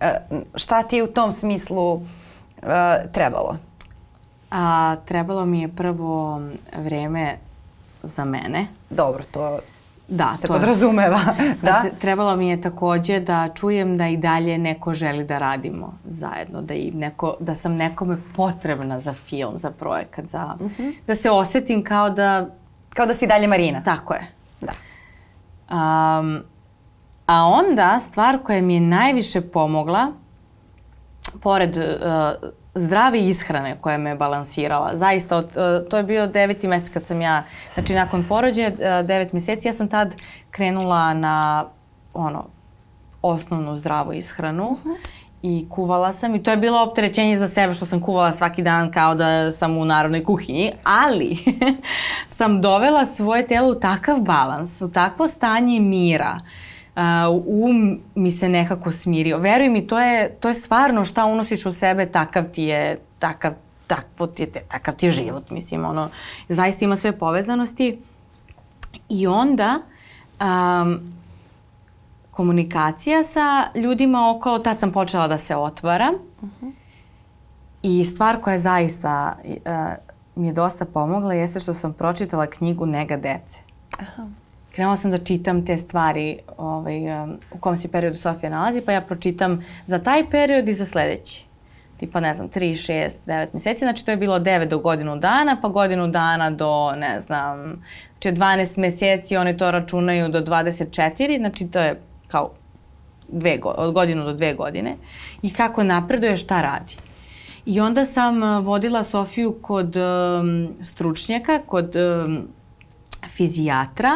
[0.00, 0.20] E,
[0.54, 2.00] šta ti je u tom smislu
[2.62, 3.56] e, trebalo?
[4.50, 6.40] A, trebalo mi je prvo
[6.76, 7.38] vreme
[8.02, 8.66] za mene.
[8.90, 9.58] Dobro, to
[10.08, 11.20] Da, se to podrazumeva.
[11.62, 11.84] da?
[12.00, 16.74] Trebalo mi je takođe da čujem da i dalje neko želi da radimo zajedno, da,
[16.74, 20.82] i neko, da sam nekome potrebna za film, za projekat, za, uh mhm.
[20.82, 20.94] -huh.
[21.06, 22.48] da se osetim kao da...
[22.88, 23.82] Kao da si dalje Marina.
[23.82, 24.26] Tako je.
[24.60, 24.72] Da.
[25.70, 26.42] Um,
[27.26, 30.12] a onda stvar koja mi je najviše pomogla,
[31.42, 31.84] pored uh,
[32.74, 34.90] zdrave ishrane koja me balansirala.
[34.94, 37.42] Zaista, od, e, to je bio deveti mesec kad sam ja,
[37.74, 40.14] znači nakon porođaja, e, devet meseci, ja sam tad
[40.50, 41.66] krenula na
[42.14, 42.44] ono,
[43.22, 44.64] osnovnu zdravu ishranu.
[44.64, 44.96] Uh -huh.
[45.42, 48.92] I kuvala sam i to je bilo opterećenje za sebe što sam kuvala svaki dan
[48.92, 51.38] kao da sam u narodnoj kuhinji, ali
[52.28, 58.48] sam dovela svoje telo u takav balans, u takvo stanje mira uh, um mi se
[58.48, 59.38] nekako smirio.
[59.38, 63.52] Veruj mi, to je, to je stvarno šta unosiš u sebe, takav ti je, takav,
[63.86, 66.08] takav ti je, takav ti je život, mislim, ono,
[66.48, 67.98] zaista ima sve povezanosti.
[69.08, 69.78] I onda,
[70.40, 71.00] um,
[72.30, 76.14] komunikacija sa ljudima okolo, tad sam počela da se otvaram.
[76.42, 76.72] Uh.
[77.82, 79.54] I stvar koja je zaista uh,
[80.34, 83.60] mi je dosta pomogla jeste što sam pročitala knjigu Nega dece.
[83.98, 84.43] Aha
[84.74, 89.00] krenula sam da čitam te stvari ovaj, u kom se periodu Sofija nalazi, pa ja
[89.00, 91.44] pročitam za taj period i za sledeći.
[91.96, 95.58] Tipa, ne znam, 3, 6, 9 meseci, znači to je bilo 9 do godinu dana,
[95.62, 97.82] pa godinu dana do, ne znam,
[98.12, 102.50] znači 12 meseci, oni to računaju do 24, znači to je kao
[103.28, 104.96] dve, od godinu do dve godine
[105.42, 106.96] i kako napreduje, šta radi.
[107.66, 112.48] I onda sam uh, vodila Sofiju kod um, stručnjaka, kod um,
[113.28, 114.10] fizijatra,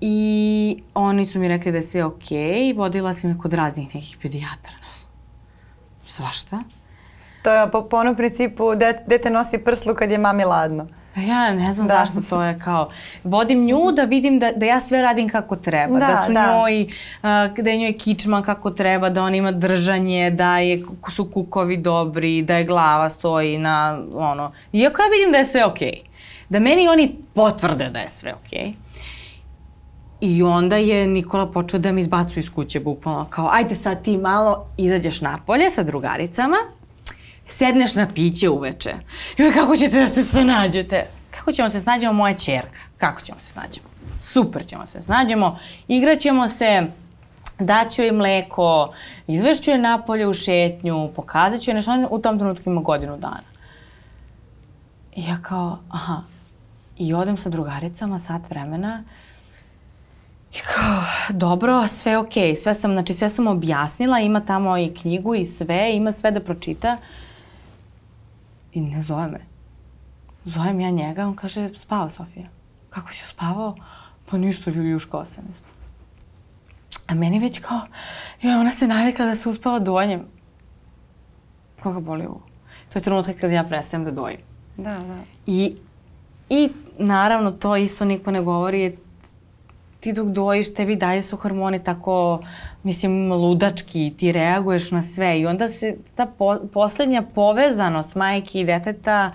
[0.00, 2.38] I oni su mi rekli da je sve okej.
[2.38, 2.76] Okay.
[2.76, 4.72] Vodila sam me kod raznih nekih pedijatra.
[6.08, 6.62] Svašta.
[7.42, 10.86] To je po, po onom principu dete, dete nosi prslu kad je mami ladno.
[11.14, 11.94] Da ja ne znam da.
[11.94, 12.90] zašto to je kao,
[13.24, 16.52] vodim nju da vidim da, da ja sve radim kako treba, da, da su da.
[16.52, 21.30] njoj, uh, da je njoj kičma kako treba, da ona ima držanje, da je, su
[21.30, 25.88] kukovi dobri, da je glava stoji na ono, iako ja vidim da je sve okej.
[25.88, 26.08] Okay.
[26.48, 28.64] Da meni oni potvrde da je sve okej.
[28.64, 28.87] Okay
[30.20, 34.16] I onda je Nikola počeo da mi izbacuje iz kuće, bukvalno kao, ajde sad ti
[34.16, 36.56] malo izađeš napolje sa drugaricama,
[37.48, 38.94] sedneš na piće uveče.
[39.38, 41.06] I kako ćete da se snađete?
[41.30, 42.80] Kako ćemo se snađemo moja čerka?
[42.96, 43.86] Kako ćemo se snađemo?
[44.20, 46.86] Super ćemo se snađemo, igraćemo se,
[47.58, 48.92] daću joj mleko,
[49.26, 53.48] izvešću je napolje u šetnju, pokazat ću je nešto, u tom trenutku ima godinu dana.
[55.16, 56.22] I ja kao, aha,
[56.96, 59.02] i odem sa drugaricama sat vremena,
[60.58, 65.34] I kao, dobro, sve ok, sve sam, znači sve sam objasnila, ima tamo i knjigu
[65.34, 66.96] i sve, ima sve da pročita.
[68.72, 69.40] I ne zove me.
[70.44, 72.48] Zovem ja njega, on kaže, spava Sofija.
[72.90, 73.76] Kako si uspavao?
[74.30, 75.74] Pa ništa, Ljuška se ne spava.
[77.06, 77.80] A meni već kao,
[78.42, 80.24] joj, ona se navikla da se uspava dojenjem.
[81.82, 82.42] Koga boli ovo?
[82.92, 84.40] To je trenutak kada ja prestajem da dojim.
[84.76, 85.18] Da, da.
[85.46, 85.76] I,
[86.50, 88.96] I naravno to isto niko ne govori, je
[90.00, 92.40] ti dok dojiš, tebi dalje su hormoni tako,
[92.82, 98.64] mislim, ludački, ti reaguješ na sve i onda se ta po, poslednja povezanost majke i
[98.64, 99.32] deteta,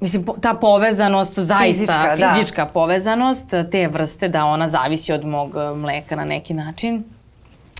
[0.00, 2.34] mislim, po, ta povezanost zaista, fizička, da.
[2.34, 2.70] fizička da.
[2.70, 7.04] povezanost te vrste, da ona zavisi od mog e, mleka na neki način,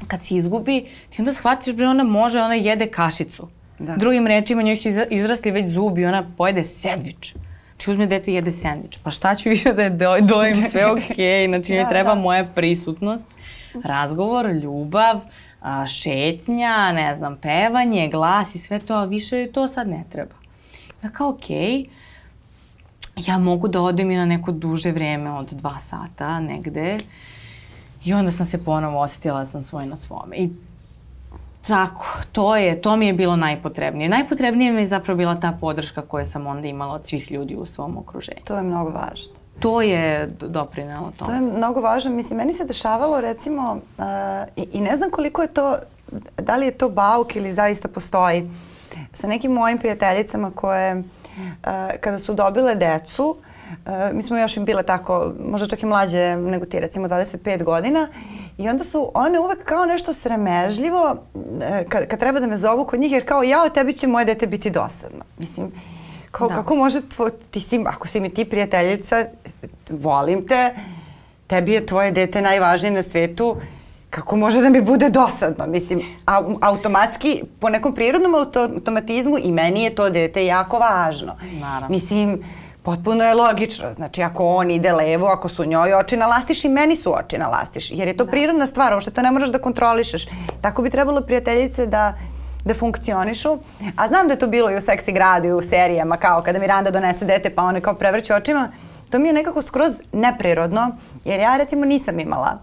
[0.08, 3.48] kad se izgubi, ti onda shvatiš, bre, ona može, ona jede kašicu.
[3.78, 3.96] Da.
[3.96, 7.34] Drugim rečima, njoj su izrasli već zubi, ona pojede sandvič.
[7.78, 8.98] Znači uzme dete i jede sandvič.
[9.02, 11.16] Pa šta ću više da je do, dojem sve okej.
[11.16, 11.48] Okay.
[11.48, 12.20] Znači da, treba da.
[12.20, 13.26] moja prisutnost,
[13.84, 15.20] razgovor, ljubav,
[15.60, 20.34] a, šetnja, ne znam, pevanje, glas i sve to, ali više to sad ne treba.
[21.02, 21.88] Da kao okej, okay,
[23.26, 26.98] ja mogu da odem i na neko duže vreme od dva sata negde
[28.04, 30.36] i onda sam se ponovo osetila da sam svoj na svome.
[30.36, 30.50] I
[31.68, 34.08] Tako, to je, to mi je bilo najpotrebnije.
[34.08, 37.66] Najpotrebnije mi je zapravo bila ta podrška koju sam onda imala od svih ljudi u
[37.66, 38.40] svom okruženju.
[38.44, 39.34] To je mnogo važno.
[39.60, 41.30] To je doprinelo tome.
[41.30, 42.10] To je mnogo važno.
[42.10, 44.04] Mislim, meni se dešavalo recimo, uh,
[44.56, 45.76] i, i ne znam koliko je to,
[46.36, 48.50] da li je to bauk ili zaista postoji,
[49.12, 51.04] sa nekim mojim prijateljicama koje, uh,
[52.00, 53.36] kada su dobile decu,
[53.86, 57.62] Uh, mi smo još im bile tako, možda čak i mlađe nego ti, recimo 25
[57.64, 58.08] godina.
[58.58, 61.16] I onda su one uvek kao nešto sramežljivo
[61.88, 64.24] kad, kad treba da me zovu kod njih, jer kao ja od tebi će moje
[64.24, 65.24] dete biti dosadno.
[65.38, 65.72] Mislim,
[66.30, 66.54] kao, da.
[66.54, 69.24] kako može tvo, ti si, ako si mi ti prijateljica,
[69.90, 70.74] volim te,
[71.46, 73.56] tebi je tvoje dete najvažnije na svetu,
[74.10, 75.66] kako može da mi bude dosadno?
[75.66, 81.36] Mislim, a, automatski, po nekom prirodnom auto, automatizmu i meni je to dete jako važno.
[81.60, 81.88] Naravno.
[81.88, 82.42] Mislim,
[82.88, 83.92] potpuno je logično.
[83.92, 87.38] Znači, ako on ide levo, ako su njoj oči na lastiš i meni su oči
[87.38, 87.90] na lastiš.
[87.90, 88.30] Jer je to da.
[88.30, 90.26] prirodna stvar, ovo što to ne možeš da kontrolišeš.
[90.60, 92.14] Tako bi trebalo prijateljice da
[92.64, 93.58] da funkcionišu.
[93.96, 96.58] A znam da je to bilo i u seksi gradu i u serijama, kao kada
[96.58, 98.68] Miranda donese dete pa one kao prevrću očima.
[99.10, 100.90] To mi je nekako skroz neprirodno,
[101.24, 102.58] jer ja recimo nisam imala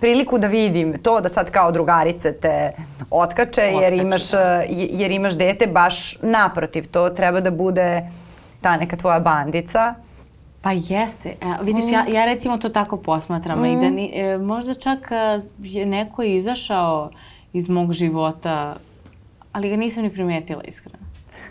[0.00, 2.72] priliku da vidim to da sad kao drugarice te
[3.10, 4.62] otkače, jer imaš, da.
[4.68, 6.88] jer imaš dete baš naprotiv.
[6.90, 8.02] To treba da bude
[8.60, 9.94] ta neka tvoja bandica.
[10.62, 11.28] Pa jeste.
[11.28, 11.92] E, vidiš, mm.
[11.92, 13.60] ja, ja recimo to tako posmatram.
[13.60, 13.64] Mm.
[13.64, 17.10] I da ni, e, možda čak e, je neko izašao
[17.52, 18.76] iz mog života,
[19.52, 20.98] ali ga nisam ni primetila iskreno.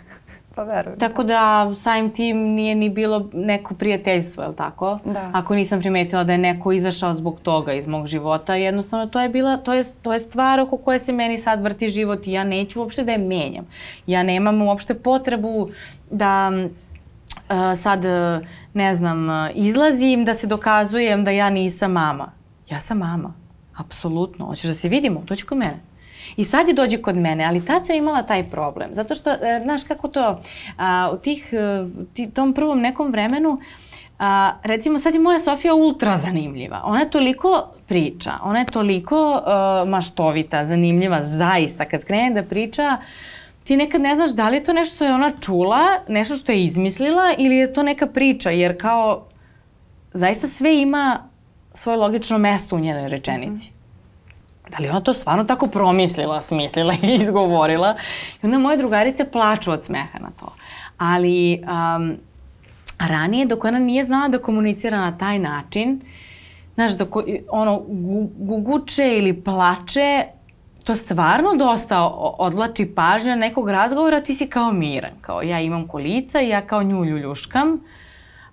[0.54, 0.98] Pa verujem.
[0.98, 4.98] Tako da samim tim nije ni bilo neko prijateljstvo, je li tako?
[5.04, 5.30] Da.
[5.34, 9.28] Ako nisam primetila da je neko izašao zbog toga iz mog života, jednostavno to je
[9.28, 12.44] bila, to je, to je stvar oko koje se meni sad vrti život i ja
[12.44, 13.66] neću uopšte da je menjam.
[14.06, 15.68] Ja nemam uopšte potrebu
[16.10, 16.52] da
[17.76, 22.32] sad, uh, ne znam, uh, izlazim da se dokazujem da ja nisam mama.
[22.70, 23.34] Ja sam mama.
[23.76, 24.46] Apsolutno.
[24.46, 25.22] Hoćeš da se vidimo?
[25.26, 25.80] Dođi kod mene.
[26.36, 28.90] I sad je dođe kod mene, ali tad sam imala taj problem.
[28.92, 29.30] Zato što,
[29.62, 30.40] znaš kako to,
[30.76, 31.50] a, u tih,
[32.12, 33.60] ti, tom prvom nekom vremenu,
[34.18, 36.82] a, recimo sad je moja Sofija ultra zanimljiva.
[36.84, 41.84] Ona je toliko priča, ona je toliko uh, maštovita, zanimljiva, zaista.
[41.84, 43.04] Kad krene da priča, uh,
[43.70, 46.52] ti nekad ne znaš da li je to nešto što je ona čula, nešto što
[46.52, 49.26] je izmislila ili je to neka priča, jer kao
[50.12, 51.18] zaista sve ima
[51.74, 53.70] svoje logično mesto u njenoj rečenici.
[53.70, 53.72] Mm
[54.66, 54.70] -hmm.
[54.70, 57.94] Da li ona to stvarno tako promislila, smislila i izgovorila?
[58.42, 60.54] I onda moje drugarice plaču od smeha na to.
[60.98, 62.16] Ali um,
[62.98, 66.00] ranije, dok ona nije znala da komunicira na taj način,
[66.74, 67.16] znaš, dok
[67.50, 67.82] ono
[68.38, 70.24] guguče ili plače,
[70.90, 76.40] to stvarno dosta odlači pažnja nekog razgovora, ti si kao miran, kao ja imam kolica
[76.40, 77.80] i ja kao nju ljuljuškam,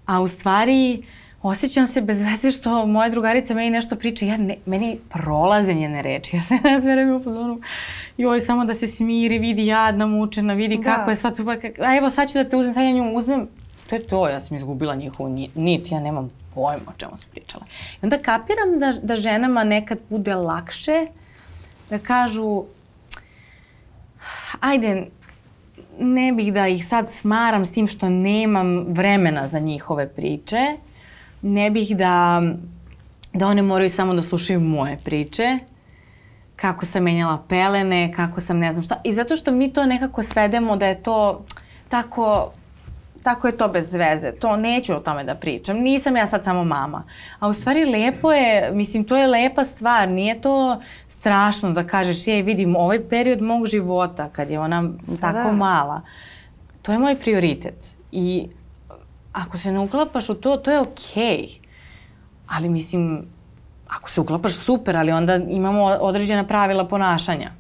[0.06, 1.04] a u stvari
[1.41, 6.02] osjećam se bez veze što moja drugarica meni nešto priča, ja ne, meni prolaze njene
[6.02, 7.62] reči, ja se ne sve vreme u fazonu,
[8.17, 10.84] joj, samo da se smiri, vidi jadna, mučena, vidi da.
[10.84, 11.39] kako je sad,
[11.80, 13.47] a evo sad ću da te uzmem, sad ja nju uzmem,
[13.89, 17.65] to je to, ja sam izgubila njihovu nit, ja nemam pojma o čemu su pričala.
[18.02, 21.08] I onda kapiram da, da ženama nekad bude lakše
[21.89, 22.63] da kažu
[24.60, 25.08] ajde,
[26.00, 30.78] ne bih da ih sad smaram s tim što nemam vremena za njihove priče,
[31.41, 32.41] ne bih da,
[33.34, 35.60] da one moraju samo da slušaju moje priče,
[36.56, 39.02] kako sam menjala pelene, kako sam ne znam šta.
[39.04, 41.45] I zato što mi to nekako svedemo da je to
[41.89, 42.52] tako
[43.27, 44.31] tako je to bez veze.
[44.31, 45.77] To neću o tome da pričam.
[45.77, 47.03] Nisam ja sad samo mama.
[47.39, 50.09] A u stvari lepo je, mislim, to je lepa stvar.
[50.09, 54.89] Nije to strašno da kažeš, jej, vidim, ovaj period mog života, kad je ona
[55.21, 55.51] tako da.
[55.51, 56.01] mala,
[56.81, 57.97] to je moj prioritet.
[58.11, 58.47] I
[59.33, 60.95] ako se ne uklapaš u to, to je okej.
[61.15, 61.59] Okay.
[62.47, 63.25] Ali mislim,
[63.87, 67.51] ako se uklapaš, super, ali onda imamo određena pravila ponašanja.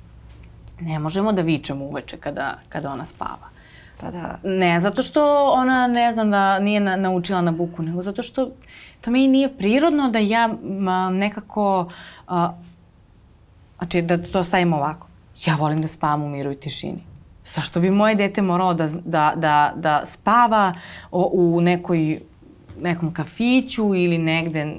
[0.79, 3.56] Ne možemo da vičemo uveče kada, kada ona spava.
[3.99, 4.39] Pa da.
[4.43, 8.51] Ne, zato što ona ne znam da nije na, naučila na buku, nego zato što
[9.01, 11.89] to meni nije prirodno da ja ma, nekako,
[12.27, 12.53] a,
[13.77, 15.07] znači da to stavimo ovako.
[15.45, 17.03] Ja volim da spavam u miru i tišini.
[17.45, 20.73] Zašto bi moje dete moralo da, da, da, da spava
[21.11, 22.19] o, u nekoj,
[22.81, 24.75] nekom kafiću ili negde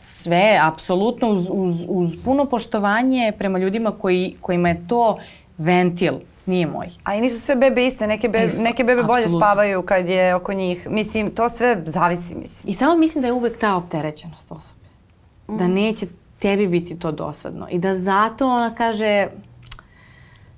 [0.00, 5.18] sve, apsolutno uz, uz, uz puno poštovanje prema ljudima koji, kojima je to
[5.58, 6.14] ventil
[6.46, 6.86] nije moj.
[7.04, 9.46] A i nisu sve bebe iste, neke, be, e, neke bebe bolje Absolutno.
[9.46, 10.86] spavaju kad je oko njih.
[10.90, 12.70] Mislim, to sve zavisi, mislim.
[12.70, 14.80] I samo mislim da je uvek ta opterećenost osobe.
[15.48, 15.56] Mm.
[15.56, 16.06] Da neće
[16.38, 17.66] tebi biti to dosadno.
[17.70, 19.28] I da zato ona kaže...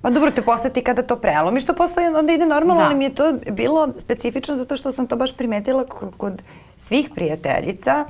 [0.01, 2.87] Pa dobro, te postati kada to prelomiš, to posle onda ide normalno, da.
[2.87, 5.85] ali mi je to bilo specifično zato što sam to baš primetila
[6.17, 6.41] kod
[6.77, 8.05] svih prijateljica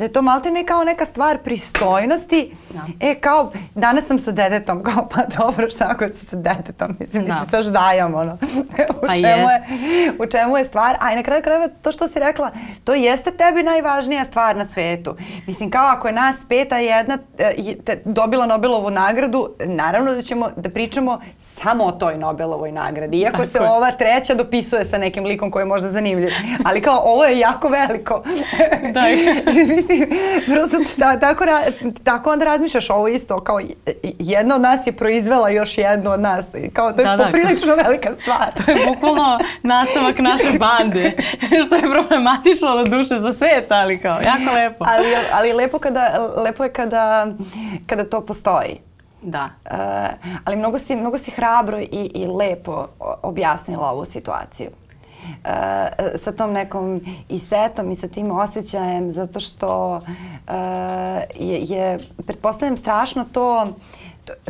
[0.00, 2.52] Da je to malte ne kao neka stvar pristojnosti.
[2.70, 2.80] Da.
[3.00, 6.96] E, kao, danas sam sa detetom, kao, pa dobro, šta ako si sa detetom?
[7.00, 7.34] Mislim, da.
[7.34, 8.32] Mi se saždajam, ono.
[9.02, 9.62] u, Pa čemu je,
[10.18, 10.96] u čemu je stvar?
[11.00, 12.50] A i na kraju krajeva, to što si rekla,
[12.84, 15.16] to jeste tebi najvažnija stvar na svetu.
[15.46, 20.50] Mislim, kao ako je nas peta jedna e, te- dobila Nobelovu nagradu, naravno da ćemo
[20.56, 23.18] da pričamo samo o toj Nobelovoj nagradi.
[23.18, 23.70] Iako Tako se je.
[23.70, 26.30] ova treća dopisuje sa nekim likom koji je možda zanimljiv.
[26.64, 28.22] Ali kao, ovo je jako veliko.
[28.92, 29.02] Da.
[29.76, 29.89] Mislim,
[30.48, 31.72] prosto ta, tako, ra-
[32.04, 33.60] tako onda razmišljaš ovo isto, kao
[34.18, 36.44] jedna od nas je proizvela još jednu od nas.
[36.56, 37.24] I Kao, to je Da, da.
[37.24, 38.52] poprilično velika stvar.
[38.56, 41.12] To je bukvalno nastavak naše bande,
[41.66, 44.84] što je problematično do duše za svet, ali kao, jako lepo.
[44.88, 47.26] ali, ali lepo, kada, lepo je kada,
[47.86, 48.80] kada to postoji.
[49.22, 49.48] Da.
[49.64, 49.70] Uh,
[50.44, 52.86] ali mnogo si, mnogo si hrabro i, i lepo
[53.22, 54.68] objasnila ovu situaciju.
[55.44, 55.50] Uh,
[56.16, 60.52] sa tom nekom i setom i sa tim osjećajem zato što uh,
[61.38, 61.96] je, je
[62.26, 63.66] pretpostavljam strašno to to-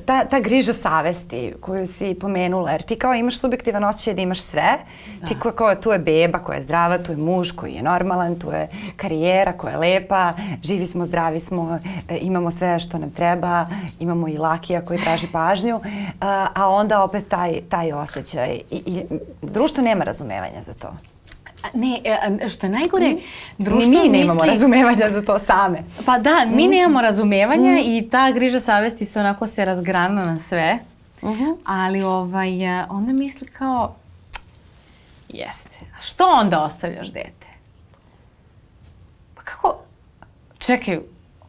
[0.06, 4.40] ta, ta griža savesti koju si pomenula, jer ti kao imaš subjektivan osjećaj da imaš
[4.40, 4.72] sve,
[5.20, 5.26] da.
[5.26, 8.38] ti ko, ko, tu je beba koja je zdrava, tu je muž koji je normalan,
[8.38, 11.78] tu je karijera koja je lepa, živi smo, zdravi smo,
[12.08, 13.66] e, imamo sve što nam treba,
[14.00, 15.80] imamo i lakija koji traži pažnju,
[16.20, 18.60] a, a onda opet taj, taj osjećaj.
[18.70, 19.02] I, I
[19.42, 20.94] društvo nema razumevanja za to.
[21.74, 22.00] Ne,
[22.40, 23.22] e, što je najgore, Ni
[23.58, 25.78] društvo mi nemamo misli- razumevanja za to same.
[26.06, 30.78] Pa da, mi nemamo razumevanja i ta griža savesti se onako se razgrana na sve.
[31.64, 33.94] Ali ovaj, e, onda misli kao,
[35.28, 37.46] jeste, a što onda ostavljaš dete?
[39.34, 39.78] Pa kako,
[40.58, 41.00] čekaj,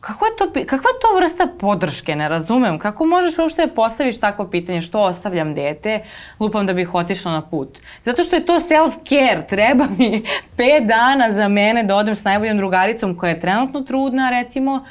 [0.02, 2.80] kako je to, kakva je to vrsta podrške, ne razumem.
[2.80, 6.04] Kako možeš uopšte da postaviš takvo pitanje, što ostavljam dete,
[6.40, 7.80] lupam da bih otišla na put.
[8.02, 10.24] Zato što je to self-care, treba mi
[10.58, 14.86] pet dana za mene da odem s najboljom drugaricom koja je trenutno trudna, recimo,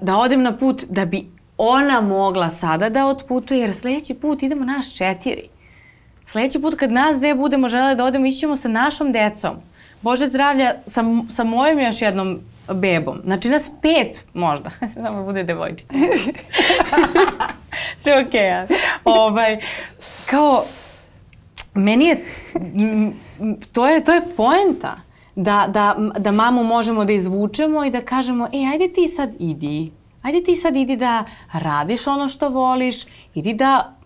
[0.00, 1.26] da odem na put da bi
[1.58, 5.48] ona mogla sada da otputuje, jer sledeći put idemo nas četiri.
[6.26, 9.73] Sledeći put kad nas dve budemo žele da odemo, ići ćemo sa našom decom.
[10.04, 12.40] Bože zdravlja, sa, sa mojom još jednom
[12.72, 13.20] bebom.
[13.24, 14.70] Znači nas pet možda.
[15.02, 15.94] Samo bude devojčica.
[18.02, 18.40] Sve okej.
[18.40, 18.66] Okay,
[19.04, 19.60] ovaj,
[20.30, 20.62] kao,
[21.74, 22.24] meni je,
[23.72, 24.96] to je, to je poenta.
[25.36, 29.92] Da, da, da mamu možemo da izvučemo i da kažemo, e, ajde ti sad idi.
[30.22, 32.96] Ajde ti sad idi da radiš ono što voliš,
[33.34, 33.96] idi da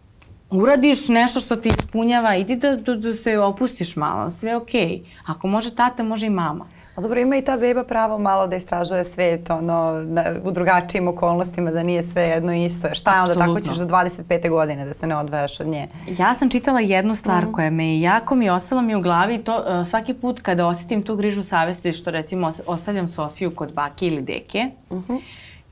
[0.50, 5.00] uradiš nešto što te ispunjava, idi da, da, da se opustiš malo, sve je okej.
[5.26, 6.64] Ako može tata, može i mama.
[6.94, 11.08] A dobro, ima i ta beba pravo malo da istražuje svet, ono, da, u drugačijim
[11.08, 12.88] okolnostima, da nije sve jedno isto.
[12.94, 13.72] Šta je onda, tako Apsolutno.
[13.72, 14.50] ćeš do 25.
[14.50, 15.88] godine da se ne odvajaš od nje.
[16.18, 19.86] Ja sam čitala jednu stvar koja me jako mi ostala mi u glavi to uh,
[19.88, 24.22] svaki put kada osjetim tu grižu savesti što recimo os- ostavljam Sofiju kod bake ili
[24.22, 24.66] deke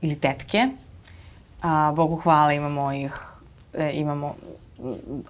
[0.01, 0.67] ili tetke.
[1.61, 3.19] A, Bogu hvala imamo ih,
[3.73, 4.66] e, imamo mm,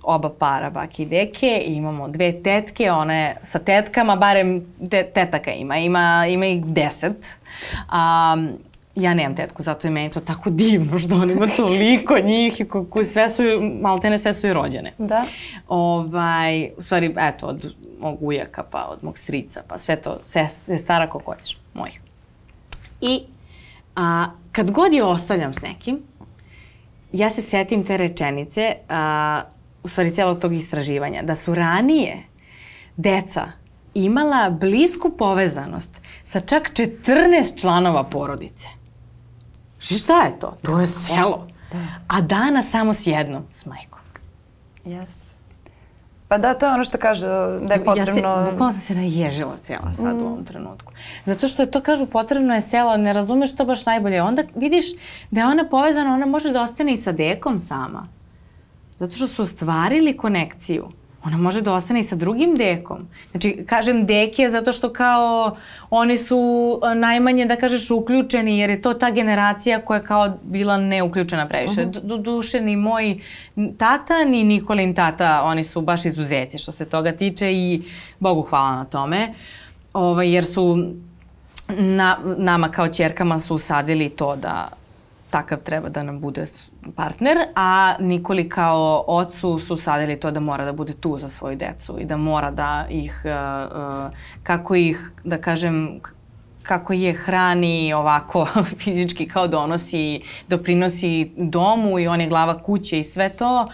[0.03, 5.51] oba para bake i deke i imamo dve tetke, one sa tetkama, barem te, tetaka
[5.51, 7.39] ima, ima, ima ih deset.
[7.89, 8.35] A,
[8.95, 12.65] ja nemam tetku, zato je meni to tako divno što on ima toliko njih i
[12.65, 13.43] ko, ko, sve su,
[13.81, 14.93] maltene sve su i rođene.
[14.97, 15.25] Da.
[15.67, 20.47] Ovaj, u stvari, eto, od mog ujaka, pa od mog strica, pa sve to, sve,
[20.65, 22.01] sve stara ko hoćeš, mojih.
[23.01, 23.21] I
[23.95, 25.99] a, kad god je ostavljam s nekim,
[27.11, 29.41] ja se setim te rečenice, a,
[29.83, 32.23] u stvari celog tog istraživanja, da su ranije
[32.97, 33.47] deca
[33.93, 35.91] imala blisku povezanost
[36.23, 38.67] sa čak 14 članova porodice.
[39.79, 40.57] Šta je to?
[40.61, 41.47] To je selo.
[42.07, 43.99] A dana samo s jednom, s majkom.
[44.85, 45.26] Jeste.
[46.27, 47.25] Pa da, to je ono što kažu
[47.61, 48.29] da je potrebno...
[48.29, 50.93] Ja se, bukvalno sam se naježila cijela sad u ovom trenutku.
[51.25, 54.21] Zato što je to, kažu, potrebno je selo, ne razumeš to baš najbolje.
[54.21, 54.85] Onda vidiš
[55.31, 58.07] da je ona povezana, ona može da ostane i sa dekom sama.
[58.99, 60.87] Zato što su ostvarili konekciju.
[61.23, 63.07] Ona može da ostane i sa drugim dekom.
[63.31, 65.57] Znači, kažem deke zato što kao
[65.89, 70.37] oni su e, najmanje, da kažeš, uključeni, jer je to ta generacija koja je kao
[70.43, 71.85] bila neuključena previše.
[71.85, 73.19] Do, do duše ni moj
[73.77, 77.83] tata, ni Nikolin tata, oni su baš izuzeci što se toga tiče i
[78.19, 79.33] Bogu hvala na tome.
[79.93, 80.93] Ovaj, jer su
[81.69, 84.69] na, nama kao čerkama su usadili to da
[85.29, 86.45] takav treba da nam bude
[86.95, 91.55] partner, a Nikoli kao ocu su sadili to da mora da bude tu za svoju
[91.55, 93.31] decu i da mora da ih, uh,
[93.77, 94.11] uh,
[94.43, 95.99] kako ih, da kažem,
[96.63, 98.47] kako je hrani ovako
[98.83, 103.69] fizički kao donosi, doprinosi domu i on je glava kuće i sve to,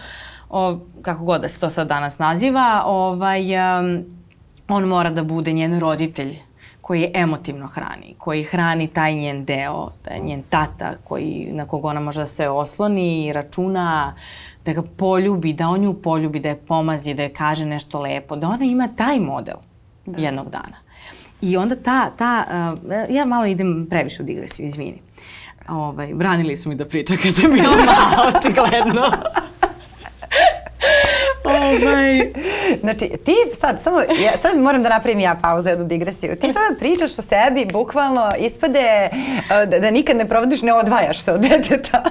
[0.50, 3.42] o, kako god da se to sad danas naziva, ovaj,
[3.80, 4.04] um,
[4.68, 6.36] on mora da bude njen roditelj
[6.84, 12.00] koji emotivno hrani, koji hrani taj njen deo, taj njen tata koji, na koga ona
[12.00, 14.14] može da se osloni, računa,
[14.64, 18.36] da ga poljubi, da on nju poljubi, da je pomazi, da je kaže nešto lepo,
[18.36, 19.56] da ona ima taj model
[20.06, 20.20] da.
[20.20, 20.76] jednog dana.
[21.40, 25.00] I onda ta, ta uh, ja malo idem previše u digresiju, izvini.
[25.68, 29.02] Ovaj, branili su mi da pričam kad sam bila mala, očigledno.
[31.44, 32.32] ovaj.
[32.80, 36.36] Znači, ti sad, samo, ja, sad moram da napravim ja pauzu, jednu digresiju.
[36.36, 41.18] Ti sada pričaš o sebi, bukvalno ispade uh, da, da nikad ne provodiš, ne odvajaš
[41.18, 42.02] se od deteta.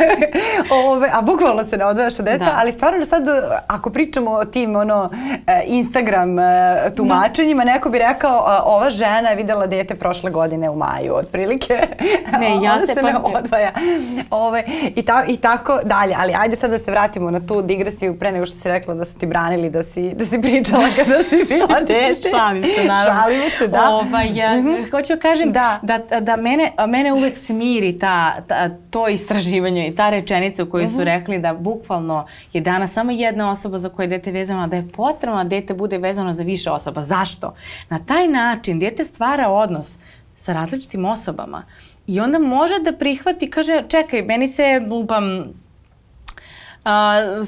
[0.90, 2.56] Ove, a bukvalno se ne odvajaš od deteta, da.
[2.58, 3.22] ali stvarno sad,
[3.66, 5.10] ako pričamo o tim ono,
[5.46, 6.44] e, Instagram uh,
[6.96, 11.78] tumačenjima, neko bi rekao, ova žena je videla dete prošle godine u maju, otprilike.
[12.40, 13.02] Ne, ja se, se pa...
[13.02, 13.70] ne odvaja.
[14.30, 14.64] Ove,
[14.96, 16.14] i, ta, I tako dalje.
[16.18, 19.04] Ali ajde sad da se vratimo na tu digresiju pre nego što si rekla da
[19.04, 22.28] su ti branili da si, da si pričala kada si bila dete.
[22.30, 23.22] Šalim se, naravno.
[23.22, 23.90] Šalimo se, da.
[23.90, 24.90] Ovaj, ja, mm -hmm.
[24.90, 29.94] Hoću da kažem da, da, da mene, mene uvek smiri ta, ta, to istraživanje i
[29.96, 30.92] ta rečenica u kojoj mm -hmm.
[30.92, 31.04] su mhm.
[31.04, 34.88] rekli da bukvalno je danas samo jedna osoba za koje je dete vezano, da je
[34.96, 37.00] potrebno da dete bude vezano za više osoba.
[37.00, 37.54] Zašto?
[37.88, 39.98] Na taj način dete stvara odnos
[40.36, 41.64] sa različitim osobama
[42.06, 45.38] i onda može da prihvati, kaže, čekaj, meni se lupam,
[46.84, 47.46] uh,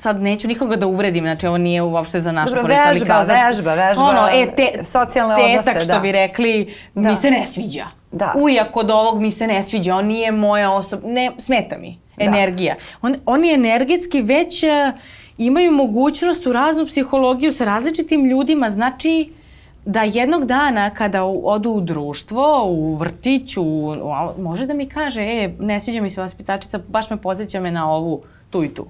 [0.00, 3.74] sad neću nikoga da uvredim, znači ovo nije uopšte za našu Dobro, vežba, ali vežba,
[3.74, 6.00] vežba, ono, e, te, socijalne tetak, odnose, što da.
[6.00, 7.10] bi rekli, da.
[7.10, 7.86] mi se ne sviđa.
[8.12, 8.34] Da.
[8.36, 12.24] Ujak od ovog mi se ne sviđa, on nije moja osoba, ne, smeta mi, da.
[12.24, 12.74] energija.
[12.74, 13.08] Da.
[13.08, 14.70] On, oni energetski već uh,
[15.38, 19.32] imaju mogućnost u raznu psihologiju sa različitim ljudima, znači
[19.84, 23.96] da jednog dana kada odu u društvo, u vrtić, u,
[24.38, 27.92] može da mi kaže, e, ne sviđa mi se vaspitačica, baš me podsjeća me na
[27.92, 28.86] ovu, tu i tu.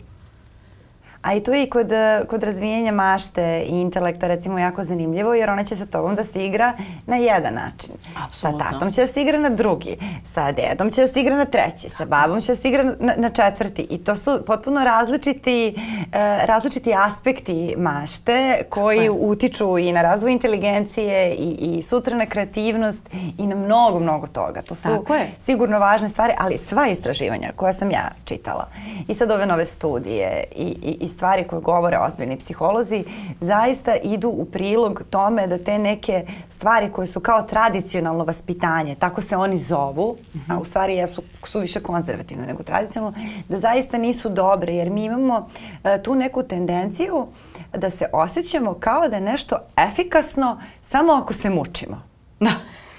[1.22, 1.92] A i to je i kod,
[2.28, 6.44] kod razvijenja mašte i intelekta recimo jako zanimljivo jer ona će sa tobom da se
[6.46, 6.72] igra
[7.06, 7.94] na jedan način.
[8.26, 8.64] Absolutno.
[8.64, 11.44] Sa tatom će da se igra na drugi, sa dedom će da se igra na
[11.44, 15.74] treći, sa babom će da se igra na, na četvrti i to su potpuno različiti,
[15.76, 16.12] uh,
[16.44, 23.02] različiti aspekti mašte koji Tako utiču i na razvoj inteligencije i, i sutra na kreativnost
[23.38, 24.62] i na mnogo, mnogo toga.
[24.62, 25.26] To su Tako je.
[25.40, 28.68] sigurno važne stvari, ali sva istraživanja koja sam ja čitala
[29.08, 33.04] i sad ove nove studije i, i, i stvari koje govore ozbiljni psiholozi
[33.40, 39.20] zaista idu u prilog tome da te neke stvari koje su kao tradicionalno vaspitanje, tako
[39.20, 40.16] se oni zovu,
[40.48, 45.04] a u stvari jesu, su više konzervativne nego tradicionalno, da zaista nisu dobre jer mi
[45.04, 47.26] imamo uh, tu neku tendenciju
[47.74, 52.02] da se osjećamo kao da je nešto efikasno samo ako se mučimo.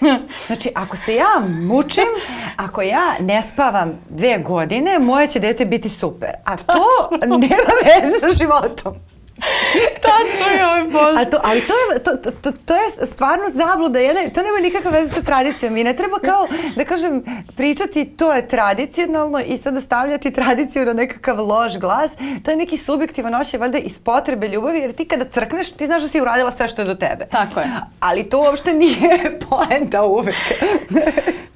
[0.47, 2.07] Znači, ako se ja mučim,
[2.55, 6.29] ako ja ne spavam dve godine, moje će dete biti super.
[6.45, 9.10] A to nema veze sa životom.
[10.07, 11.17] Tačno je ovaj bož.
[11.17, 14.91] A to, ali to je, to, to, to je stvarno zabluda jedna, to nema nikakve
[14.91, 17.23] veze sa tradicijom i ne treba kao, da kažem,
[17.55, 22.11] pričati to je tradicionalno i sada stavljati tradiciju na nekakav loš glas.
[22.43, 26.01] To je neki subjektivan ošaj valjda iz potrebe ljubavi jer ti kada crkneš ti znaš
[26.01, 27.25] da si uradila sve što je do tebe.
[27.31, 27.65] Tako je.
[27.99, 30.35] Ali to uopšte nije poenta uvek.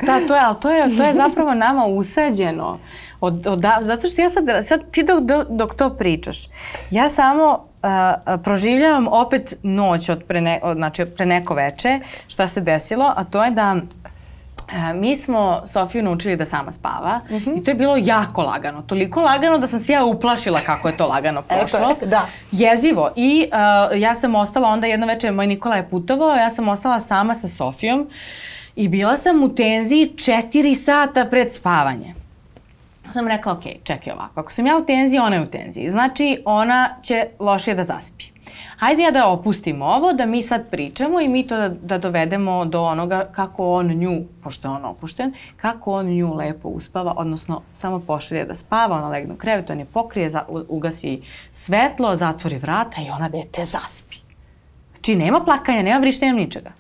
[0.01, 2.79] da, to je, ali to je, to je zapravo nama usađeno.
[3.21, 6.37] Od, od, zato što ja sad, sad ti dok, dok to pričaš,
[6.91, 12.47] ja samo uh, proživljavam opet noć od pre, ne, od, znači, pre neko veče šta
[12.47, 13.75] se desilo, a to je da
[14.65, 17.59] Uh, mi smo Sofiju naučili da sama spava mm -hmm.
[17.59, 18.81] i to je bilo jako lagano.
[18.81, 21.91] Toliko lagano da sam se ja uplašila kako je to lagano pošlo.
[21.91, 22.27] Eto, da.
[22.51, 23.11] Jezivo.
[23.15, 26.99] I uh, ja sam ostala onda jedno večer, moj Nikola je putovao, ja sam ostala
[26.99, 28.09] sama sa Sofijom
[28.75, 32.24] i bila sam u tenziji četiri sata pred spavanje
[33.11, 35.89] sam rekla, ok, čekaj ovako, ako sam ja u tenziji, ona je u tenziji.
[35.89, 38.25] Znači, ona će lošije da zaspi.
[38.77, 42.65] Hajde ja da opustimo ovo, da mi sad pričamo i mi to da, da dovedemo
[42.65, 47.61] do onoga kako on nju, pošto je on opušten, kako on nju lepo uspava, odnosno
[47.73, 52.57] samo pošalje da spava, ona legne u krevet, on je pokrije, za, ugasi svetlo, zatvori
[52.57, 54.15] vrata i ona dete zaspi.
[54.93, 56.71] Znači, nema plakanja, nema vrištenja, ničega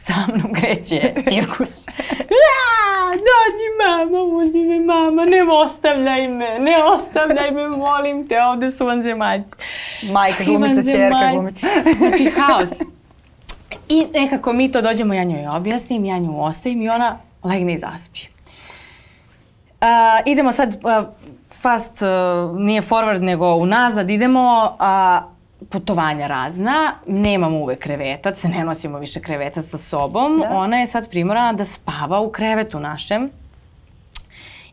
[0.00, 1.86] sa mnom kreće cirkus.
[2.18, 2.70] Ja,
[3.30, 8.86] dođi mama, uzmi me mama, ne ostavljaj me, ne ostavljaj me, molim te, ovde su
[8.86, 9.56] vanzemaljci.
[10.12, 11.66] Majka glumica, čerka glumica.
[11.98, 12.70] znači, haos.
[13.88, 17.78] I nekako mi to dođemo, ja njoj objasnim, ja nju ostavim i ona legne i
[17.78, 18.20] zaspi.
[19.80, 19.86] Uh,
[20.26, 21.08] idemo sad uh,
[21.62, 28.98] fast, uh, nije forward nego unazad, idemo, uh, putovanja razna, nemamo uvek krevetac, ne nosimo
[28.98, 30.56] više krevetac sa sobom, da.
[30.56, 33.30] ona je sad primorana da spava u krevetu našem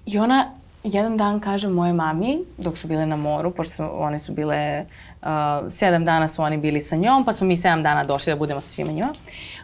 [0.05, 0.51] i ona
[0.83, 4.85] jedan dan kažem moje mami, dok su bile na moru, pošto su, one su bile,
[5.21, 5.27] uh,
[5.69, 8.61] sedam dana su oni bili sa njom, pa smo mi sedam dana došli da budemo
[8.61, 9.13] sa svima njima.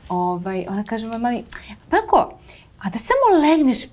[0.10, 1.44] Ovaj, ona kaže moje mami,
[1.92, 2.34] Bako,
[2.80, 3.84] a da samo legneš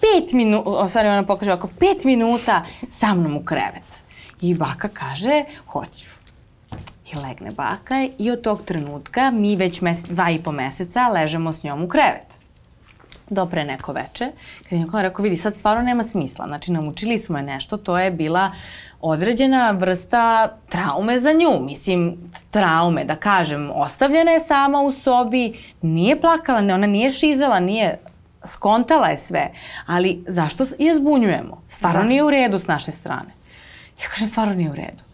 [0.00, 4.02] pet minuta, o stvari ona pokaže ovako, pet minuta sa mnom u krevet.
[4.40, 6.17] I baka kaže, hoću.
[7.12, 11.52] I legne baka i od tog trenutka mi već mes, dva i po meseca ležemo
[11.52, 12.38] s njom u krevet
[13.30, 14.30] do pre neko veče,
[14.62, 17.98] kad je Nikola rekao, vidi, sad stvarno nema smisla, znači naučili smo je nešto, to
[17.98, 18.50] je bila
[19.00, 26.20] određena vrsta traume za nju, mislim, traume, da kažem, ostavljena je sama u sobi, nije
[26.20, 27.98] plakala, ne, ona nije šizala, nije
[28.44, 29.50] skontala je sve,
[29.86, 31.62] ali zašto je zbunjujemo?
[31.68, 32.08] Stvarno da.
[32.08, 33.30] nije u redu s naše strane.
[34.02, 35.07] Ja kažem, stvarno nije u redu.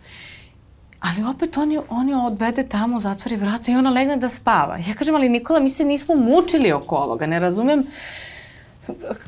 [1.04, 4.76] Ali opet on je, on je odvede tamo, zatvori vrata i ona legne da spava.
[4.76, 7.26] Ja kažem, ali Nikola, mi se nismo mučili oko ovoga.
[7.26, 7.86] Ne razumem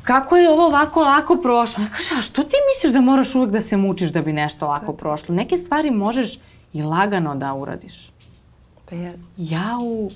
[0.02, 1.84] kako je ovo ovako lako prošlo.
[1.84, 4.66] Ja kažem, a što ti misliš da moraš uvek da se mučiš da bi nešto
[4.66, 5.34] lako prošlo?
[5.34, 6.38] Neke stvari možeš
[6.72, 8.10] i lagano da uradiš.
[8.90, 9.22] Pa jes.
[9.36, 10.10] Ja u...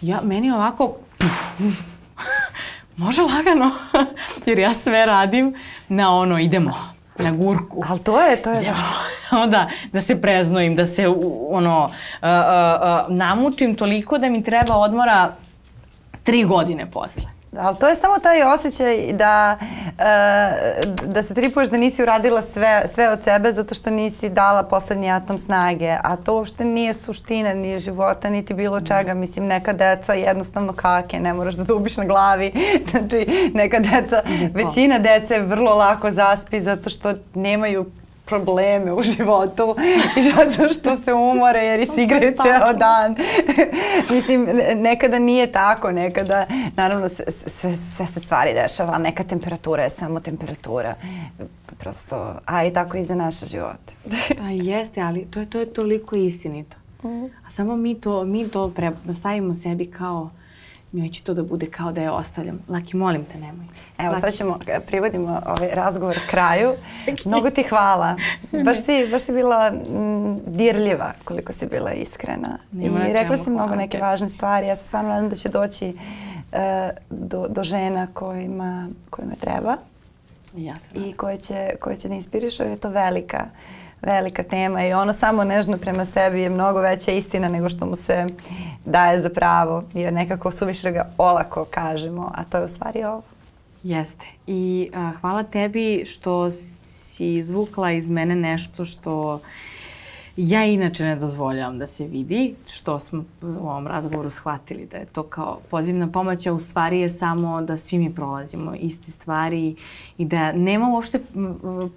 [0.00, 0.96] Ja, meni ovako...
[2.96, 3.70] može lagano,
[4.46, 5.54] jer ja sve radim
[5.88, 7.82] na ono, idemo na gurku.
[7.88, 8.60] Ali to je, to je...
[8.60, 9.46] Da.
[9.52, 11.08] da, da se preznojim, da se
[11.50, 11.90] ono, uh,
[12.22, 12.28] uh,
[13.08, 15.32] uh, namučim toliko da mi treba odmora
[16.24, 17.39] tri godine posle.
[17.58, 22.82] Ali to je samo taj osjećaj da, uh, da se tripuješ da nisi uradila sve,
[22.94, 27.54] sve od sebe zato što nisi dala poslednji atom snage, a to uopšte nije suština
[27.54, 29.14] ni života, niti bilo čega.
[29.14, 32.52] Mislim, neka deca jednostavno kake, ne moraš da dubiš na glavi.
[32.90, 34.22] Znači, neka deca,
[34.54, 37.90] većina dece vrlo lako zaspi zato što nemaju
[38.30, 39.76] probleme u životu
[40.16, 43.16] i zato što se umore jer isigraju ceo dan.
[44.14, 49.90] Mislim, nekada nije tako, nekada, naravno, sve, sve, sve se stvari dešava, neka temperatura je
[49.90, 50.94] samo temperatura.
[51.78, 53.94] Prosto, a i tako i za naše živote.
[54.38, 56.76] da, jeste, ali to je, to je toliko istinito.
[57.02, 57.24] Mm.
[57.46, 60.30] A samo mi to, mi to pre, stavimo sebi kao
[60.92, 62.58] njoj će to da bude kao da je ostavljam.
[62.68, 63.66] Laki, molim te, nemoj.
[63.98, 64.20] Evo, Laki.
[64.20, 66.72] sad ćemo, e, privodimo ovaj razgovor kraju.
[67.26, 68.16] Mnogo ti hvala.
[68.64, 72.58] Baš si, baš si bila m, dirljiva koliko si bila iskrena.
[72.72, 74.66] Nema I rekla si mnogo neke važne stvari.
[74.66, 75.94] Ja se stvarno nadam da će doći
[76.52, 76.58] uh,
[77.10, 79.76] do, do žena kojima, kojima treba.
[80.56, 81.04] Ja sam.
[81.04, 83.46] I koje će, koje će da inspirišu jer je to velika
[84.02, 87.96] velika tema i ono samo nežno prema sebi je mnogo veća istina nego što mu
[87.96, 88.26] se
[88.84, 93.22] daje za pravo jer nekako suviše ga olako kažemo, a to je u stvari ovo.
[93.82, 94.26] Jeste.
[94.46, 99.40] I a, hvala tebi što si izvukla iz mene nešto što
[100.36, 105.04] ja inače ne dozvoljavam da se vidi, što smo u ovom razgovoru shvatili da je
[105.04, 109.76] to kao pozivna pomoć, a u stvari je samo da svi mi prolazimo iste stvari
[110.18, 111.20] i da nema uopšte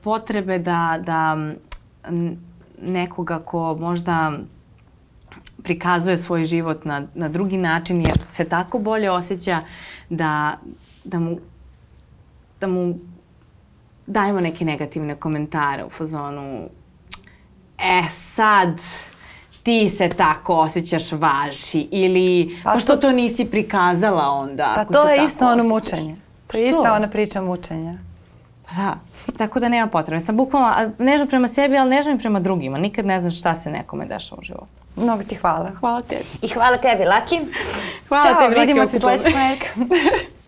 [0.04, 1.38] potrebe da, da
[2.82, 4.32] nekoga ko možda
[5.64, 9.62] prikazuje svoj život na, na drugi način jer se tako bolje osjeća
[10.10, 10.58] da,
[11.04, 11.38] da mu
[12.60, 12.96] da mu
[14.08, 16.70] dajemo neke negativne komentare u fazonu
[17.78, 18.82] e sad
[19.64, 25.10] ti se tako osjećaš važi ili pa, pa što to nisi prikazala onda pa to
[25.10, 26.16] je isto ono mučenje.
[26.48, 27.98] To je isto ona priča mučenja.
[28.66, 28.98] Pa da
[29.38, 30.20] Tako da nema potrebe.
[30.20, 30.70] Sam bukvalno
[31.00, 32.78] nežno prema sebi, ali nežno i prema drugima.
[32.78, 34.68] Nikad ne znaš šta se nekome dešava u životu.
[34.96, 35.72] Mnogo ti hvala.
[35.80, 36.24] Hvala tebi.
[36.42, 37.40] I hvala tebi, Laki.
[38.08, 39.68] Hvala Ćao, tebi, vidimo se sledećeg ponedjeljka.